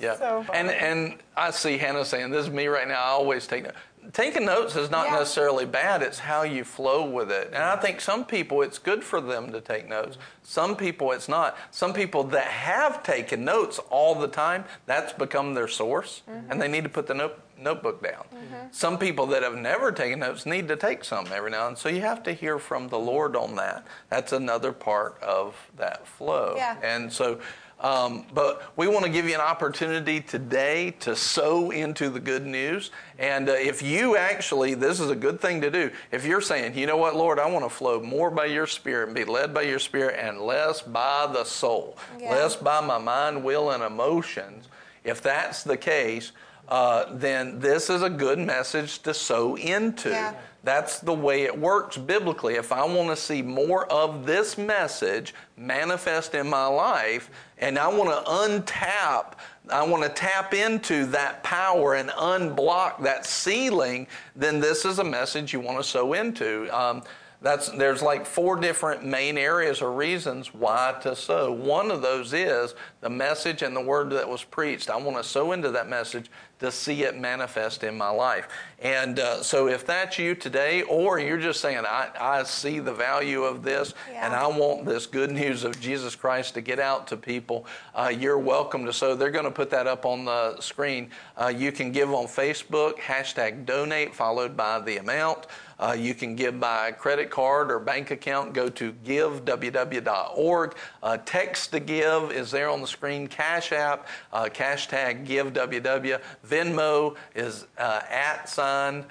[0.02, 0.16] Yeah.
[0.18, 3.02] So and and I see Hannah saying, "This is me right now.
[3.02, 3.78] I always take notes."
[4.14, 5.20] Taking notes is not Yeah.
[5.20, 6.02] necessarily bad.
[6.02, 7.48] It's how you flow with it.
[7.54, 10.18] And I think some people, it's good for them to take notes.
[10.42, 11.56] Some people, it's not.
[11.70, 16.52] Some people that have taken notes all the time, that's become their source, mm-hmm.
[16.52, 18.24] and they need to put the note, notebook down.
[18.34, 18.68] Mm-hmm.
[18.72, 21.82] Some people that have never taken notes need to take some every now and then.
[21.82, 23.86] So you have to hear from the Lord on that.
[24.10, 26.54] That's another part of that flow.
[26.56, 26.78] Yeah.
[26.82, 27.40] And so
[27.80, 32.46] Um, but we want to give you an opportunity today to sow into the good
[32.46, 32.92] news.
[33.18, 35.90] And uh, if you actually, this is a good thing to do.
[36.12, 39.08] If you're saying, you know what, Lord, I want to flow more by your Spirit
[39.08, 42.32] and be led by your Spirit and less by the soul, yeah.
[42.32, 44.68] less by my mind, will, and emotions.
[45.06, 46.34] If that's the case,
[46.68, 50.10] uh, then this is a good message to sow into.
[50.10, 50.36] Yeah.
[50.64, 52.56] That's the way it works biblically.
[52.56, 57.88] If I want to see more of this message manifest in my life, and I
[57.88, 59.34] want to untap,
[59.70, 65.04] I want to tap into that power and unblock that ceiling, then this is a
[65.04, 66.68] message you want to sow into.
[66.78, 67.04] Um,
[67.42, 71.54] that's, there's like four different main areas or reasons why to sow.
[71.54, 74.90] One of those is the message and the word that was preached.
[74.90, 76.30] I want to sow into that message
[76.60, 78.48] to see it manifest in my life.
[78.82, 82.94] And uh, so, if that's you today, or you're just saying, I, I see the
[82.94, 84.26] value of this yeah.
[84.26, 88.14] and I want this good news of Jesus Christ to get out to people, uh,
[88.16, 91.10] you're welcome to So, They're going to put that up on the screen.
[91.36, 95.48] Uh, you can give on Facebook, hashtag donate, followed by the amount.
[95.80, 98.54] Uh, you can give by credit card or bank account.
[98.54, 100.76] Go to giveww.org.
[101.02, 103.28] Uh, text to give is there on the screen.
[103.28, 106.22] Cash App, uh, hashtag giveww.
[106.46, 109.06] Venmo is uh, at sign.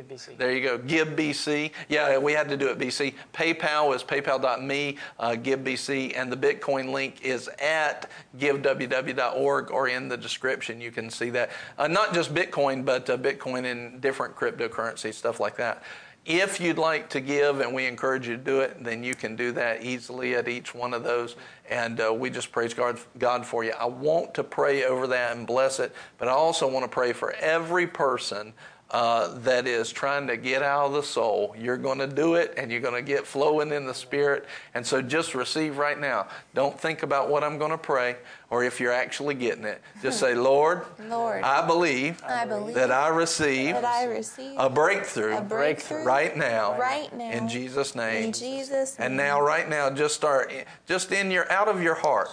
[0.00, 0.36] Uh, Give BC.
[0.36, 0.78] There you go.
[0.78, 1.72] Give BC.
[1.88, 3.14] Yeah, we had to do it BC.
[3.32, 10.08] PayPal is paypal.me, uh, Give BC, and the Bitcoin link is at giveww.org or in
[10.08, 10.80] the description.
[10.80, 11.50] You can see that.
[11.78, 15.82] Uh, not just Bitcoin, but uh, Bitcoin and different cryptocurrencies, stuff like that.
[16.26, 19.36] If you'd like to give, and we encourage you to do it, then you can
[19.36, 21.34] do that easily at each one of those.
[21.70, 23.72] And uh, we just praise God, God for you.
[23.72, 27.14] I want to pray over that and bless it, but I also want to pray
[27.14, 28.52] for every person
[28.90, 31.54] uh, that is trying to get out of the soul.
[31.56, 34.46] You're going to do it and you're going to get flowing in the Spirit.
[34.74, 36.26] And so just receive right now.
[36.54, 38.16] Don't think about what I'm going to pray
[38.50, 39.80] or if you're actually getting it.
[40.02, 44.68] Just say, Lord, Lord I, believe I believe that I receive, that I receive a,
[44.68, 48.24] breakthrough a breakthrough right now, right now in Jesus' name.
[48.24, 49.06] In Jesus' name.
[49.06, 50.52] And now, right now, just start,
[50.88, 52.30] just in your, out of your heart.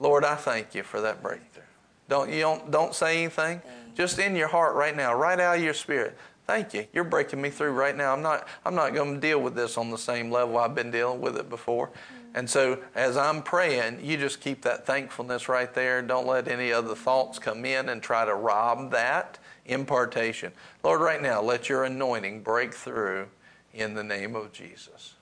[0.00, 1.62] Lord, I thank you for that breakthrough.
[2.08, 3.60] Don't you don't, don't say anything
[3.96, 6.16] just in your heart right now, right out of your spirit.
[6.46, 6.86] Thank you.
[6.92, 8.12] You're breaking me through right now.
[8.12, 10.92] I'm not I'm not going to deal with this on the same level I've been
[10.92, 11.88] dealing with it before.
[11.88, 12.36] Mm-hmm.
[12.36, 16.02] And so as I'm praying, you just keep that thankfulness right there.
[16.02, 20.52] Don't let any other thoughts come in and try to rob that impartation.
[20.84, 23.26] Lord, right now, let your anointing break through
[23.74, 25.14] in the name of Jesus.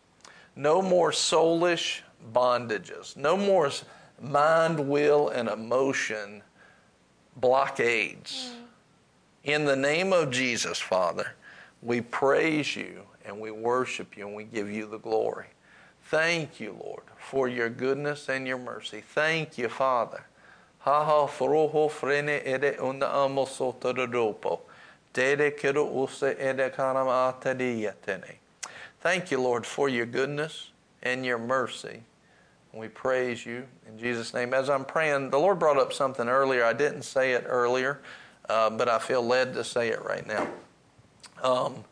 [0.57, 2.01] No more soulish
[2.33, 3.17] bondages.
[3.17, 3.71] No more
[4.21, 6.43] mind, will, and emotion
[7.37, 8.51] blockades.
[9.45, 11.33] In the name of Jesus, Father,
[11.83, 15.49] we praise you and we worship you and we give you the glory.
[16.05, 19.03] Thank you, Lord, for your goodness and your mercy.
[19.07, 20.25] Thank you, Father.
[20.87, 23.45] Froho frene ede amo
[25.15, 25.59] ede.
[29.01, 30.71] Thank you, Lord, for your goodness
[31.03, 32.01] and your mercy.
[32.73, 34.55] We praise you in Jesus' name.
[34.55, 36.65] As I'm praying, the Lord brought up something earlier.
[36.65, 38.01] I didn't say it earlier
[38.49, 40.49] uh, but I feel led to say it right now.
[41.43, 41.85] Um,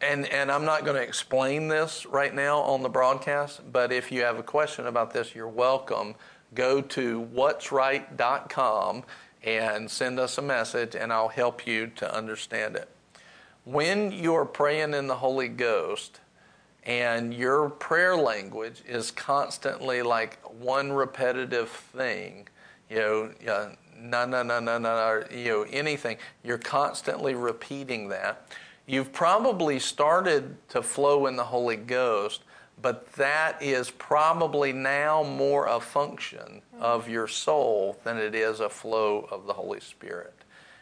[0.00, 4.12] and, and I'm not going to explain this right now on the broadcast, but if
[4.12, 6.14] you have a question about this, you're welcome.
[6.54, 9.04] Go to what'sright.com
[9.42, 12.88] and send us a message, and I'll help you to understand it.
[13.64, 16.20] When you're praying in the Holy Ghost,
[16.84, 22.48] and your prayer language is constantly like one repetitive thing,
[22.90, 23.70] you know,
[24.00, 26.16] no, no, no, no, no, or, you know, anything.
[26.44, 28.46] You're constantly repeating that.
[28.86, 32.42] You've probably started to flow in the Holy Ghost,
[32.80, 38.68] but that is probably now more a function of your soul than it is a
[38.68, 40.34] flow of the Holy Spirit.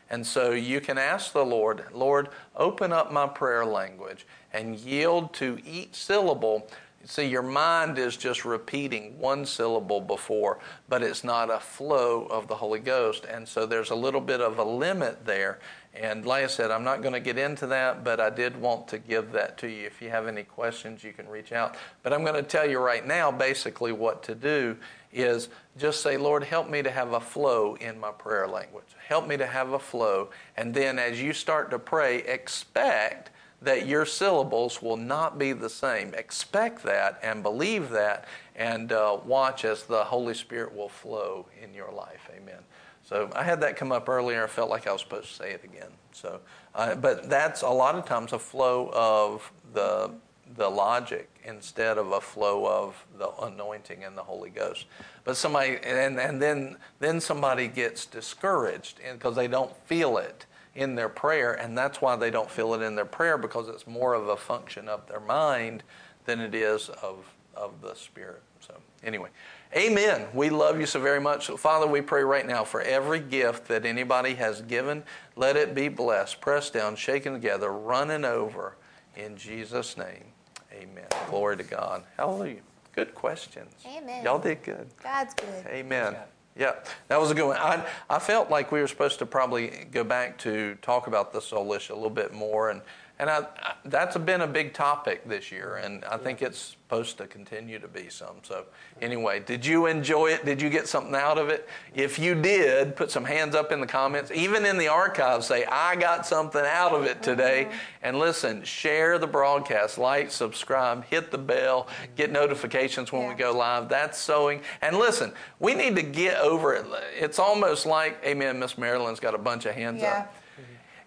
[0.09, 5.35] And so you can ask the Lord, Lord, open up my prayer language and yield
[5.35, 6.69] to each syllable
[7.09, 10.59] See, your mind is just repeating one syllable before,
[10.89, 13.25] but it's not a flow of the Holy Ghost.
[13.25, 15.61] And so there's a little bit of a limit there.
[15.95, 18.89] And like I said, I'm not going to get into that, but I did want
[18.89, 19.87] to give that to you.
[19.87, 21.77] If you have any questions, you can reach out.
[22.03, 24.77] But I'm going to tell you right now basically what to do
[25.13, 28.85] is just say, Lord, help me to have a flow in my prayer language.
[29.07, 30.31] Help me to have a flow.
[30.57, 33.31] And then as you start to pray, expect
[33.67, 36.15] that your syllables will not be the same.
[36.15, 38.25] Expect that and believe that
[38.55, 42.31] and uh, watch as the Holy Spirit will flow in your life.
[42.35, 42.61] Amen.
[43.03, 44.45] So I had that come up earlier.
[44.45, 45.91] I felt like I was supposed to say it again.
[46.13, 46.41] So,
[46.77, 50.13] uh, but that's a lot of times a flow of the
[50.57, 54.87] the logic instead of a flow of the anointing and the Holy Ghost.
[55.25, 60.95] But somebody, and, and then, then somebody gets discouraged because they don't feel it in
[60.95, 64.15] their prayer, and that's why they don't feel it in their prayer because it's more
[64.15, 65.83] of a function of their mind
[66.27, 67.25] than it is of,
[67.55, 68.43] of the Spirit.
[68.61, 69.31] So, anyway,
[69.75, 70.27] amen.
[70.35, 71.47] We love you so very much.
[71.47, 75.03] So, Father, we pray right now for every gift that anybody has given,
[75.35, 78.77] let it be blessed, pressed down, shaken together, running over
[79.17, 80.25] in Jesus' name.
[80.73, 81.07] Amen.
[81.31, 82.05] Glory to God.
[82.19, 82.61] Hallelujah.
[82.93, 83.73] Good questions.
[83.87, 84.25] Amen.
[84.25, 84.89] Y'all did good.
[85.03, 85.67] God's good.
[85.69, 86.17] Amen.
[86.59, 86.77] Yeah,
[87.09, 87.59] that was a good one.
[87.59, 91.39] I, I felt like we were supposed to probably go back to talk about the
[91.39, 92.81] soulish a little bit more, and
[93.19, 97.17] and I, I, that's been a big topic this year, and I think it's supposed
[97.19, 98.37] to continue to be some.
[98.43, 98.67] So,
[99.01, 100.45] anyway, did you enjoy it?
[100.45, 101.67] Did you get something out of it?
[101.95, 104.31] If you did, put some hands up in the comments.
[104.33, 107.65] Even in the archives, say, I got something out of it today.
[107.65, 107.77] Mm-hmm.
[108.03, 113.29] And listen, share the broadcast, like, subscribe, hit the bell, get notifications when yeah.
[113.31, 113.89] we go live.
[113.89, 114.61] That's sowing.
[114.83, 116.85] And listen, we need to get over it.
[117.19, 120.19] It's almost like, amen, Miss Marilyn's got a bunch of hands yeah.
[120.19, 120.35] up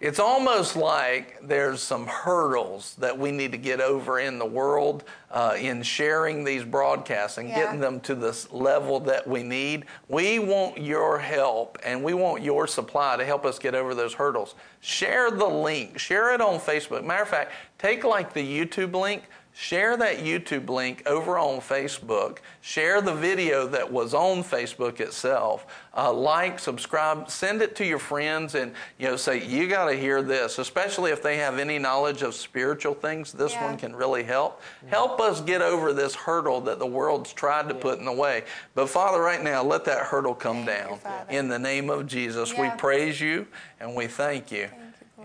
[0.00, 5.04] it's almost like there's some hurdles that we need to get over in the world
[5.30, 7.56] uh, in sharing these broadcasts and yeah.
[7.56, 9.84] getting them to this level that we need.
[10.08, 14.14] We want your help and we want your supply to help us get over those
[14.14, 14.54] hurdles.
[14.80, 17.04] Share the link, share it on Facebook.
[17.04, 22.38] Matter of fact, take like the YouTube link, share that YouTube link over on Facebook,
[22.60, 25.66] share the video that was on Facebook itself,
[25.96, 29.96] uh, like, subscribe, send it to your friends, and you know, say you got to
[29.96, 30.58] hear this.
[30.58, 33.66] Especially if they have any knowledge of spiritual things, this yeah.
[33.66, 34.62] one can really help.
[34.84, 34.90] Yeah.
[34.90, 37.80] Help us get over this hurdle that the world's tried to yeah.
[37.80, 38.44] put in the way.
[38.74, 42.06] But Father, right now, let that hurdle come thank down you, in the name of
[42.06, 42.56] Jesus.
[42.56, 43.46] We praise you
[43.80, 44.68] and we thank you.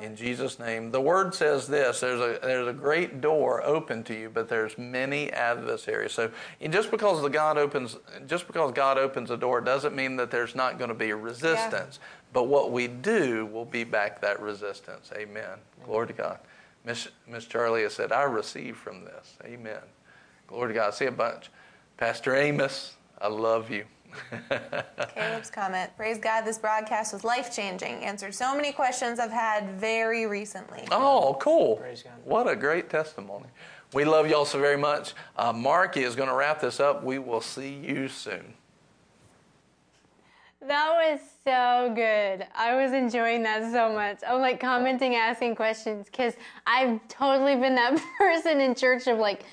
[0.01, 0.91] In Jesus' name.
[0.91, 4.77] The word says this there's a, there's a great door open to you, but there's
[4.77, 6.11] many adversaries.
[6.11, 6.31] So
[6.69, 7.97] just because the God opens
[8.27, 11.15] just because God opens a door doesn't mean that there's not going to be a
[11.15, 11.99] resistance.
[12.01, 12.07] Yeah.
[12.33, 15.11] But what we do will be back that resistance.
[15.15, 15.57] Amen.
[15.85, 16.39] Glory to God.
[16.83, 19.37] Miss Miss Charlie has said, I receive from this.
[19.43, 19.81] Amen.
[20.47, 20.87] Glory to God.
[20.89, 21.49] I see a bunch.
[21.97, 23.85] Pastor Amos, I love you.
[25.13, 28.03] Caleb's comment Praise God, this broadcast was life changing.
[28.03, 30.87] Answered so many questions I've had very recently.
[30.91, 31.77] Oh, cool.
[31.77, 32.13] Praise God.
[32.23, 33.47] What a great testimony.
[33.93, 35.13] We love y'all so very much.
[35.37, 37.03] Uh, Mark is going to wrap this up.
[37.03, 38.53] We will see you soon.
[40.67, 42.47] That was so good.
[42.55, 44.17] I was enjoying that so much.
[44.27, 46.33] I'm like commenting, asking questions because
[46.65, 49.43] I've totally been that person in church of like,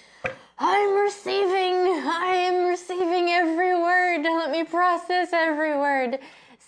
[0.58, 4.22] I'm receiving, I am receiving every word.
[4.22, 6.18] Let me process every word.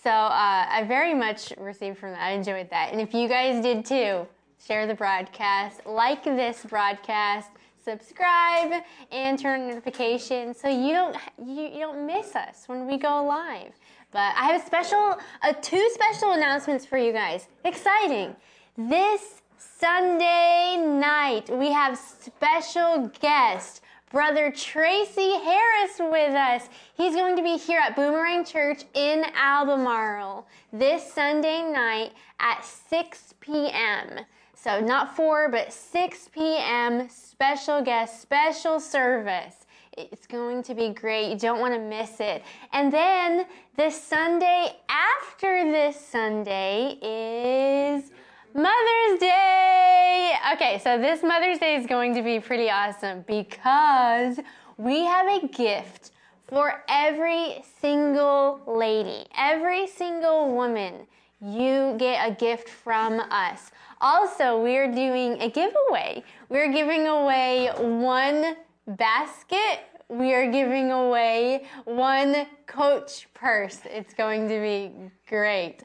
[0.03, 2.21] So uh, I very much received from that.
[2.21, 2.91] I enjoyed that.
[2.91, 4.27] And if you guys did too,
[4.65, 7.49] share the broadcast, like this broadcast,
[7.83, 12.97] subscribe, and turn on notifications so you don't you, you don't miss us when we
[12.97, 13.73] go live.
[14.11, 17.47] But I have a special, uh, two special announcements for you guys.
[17.63, 18.35] Exciting!
[18.77, 26.69] This Sunday night we have special guest Brother Tracy Harris with us.
[26.95, 33.33] He's going to be here at Boomerang Church in Albemarle this Sunday night at 6
[33.41, 34.25] p.m.
[34.53, 37.09] So, not 4, but 6 p.m.
[37.09, 39.65] Special guest, special service.
[39.97, 41.29] It's going to be great.
[41.29, 42.43] You don't want to miss it.
[42.73, 43.45] And then
[43.75, 48.11] the Sunday after this Sunday is
[48.55, 50.31] Mother's Day!
[50.53, 54.39] Okay, so this Mother's Day is going to be pretty awesome because
[54.77, 56.11] we have a gift
[56.47, 61.05] for every single lady, every single woman.
[61.41, 63.71] You get a gift from us.
[63.99, 66.23] Also, we're doing a giveaway.
[66.47, 68.55] We're giving away one
[68.87, 73.79] basket we are giving away one coach purse.
[73.85, 74.91] It's going to be
[75.27, 75.83] great.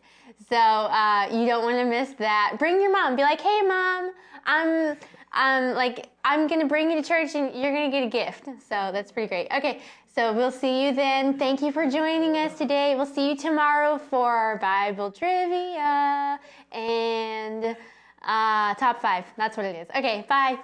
[0.49, 2.57] So uh, you don't want to miss that.
[2.59, 3.17] Bring your mom.
[3.17, 4.13] Be like, hey, mom,
[4.45, 4.97] I'm,
[5.33, 8.45] I'm like, I'm gonna bring you to church, and you're gonna get a gift.
[8.45, 9.49] So that's pretty great.
[9.53, 9.81] Okay,
[10.15, 11.39] so we'll see you then.
[11.39, 12.95] Thank you for joining us today.
[12.97, 16.39] We'll see you tomorrow for our Bible trivia
[16.73, 17.77] and
[18.23, 19.25] uh, top five.
[19.37, 19.89] That's what it is.
[19.97, 20.59] Okay, bye.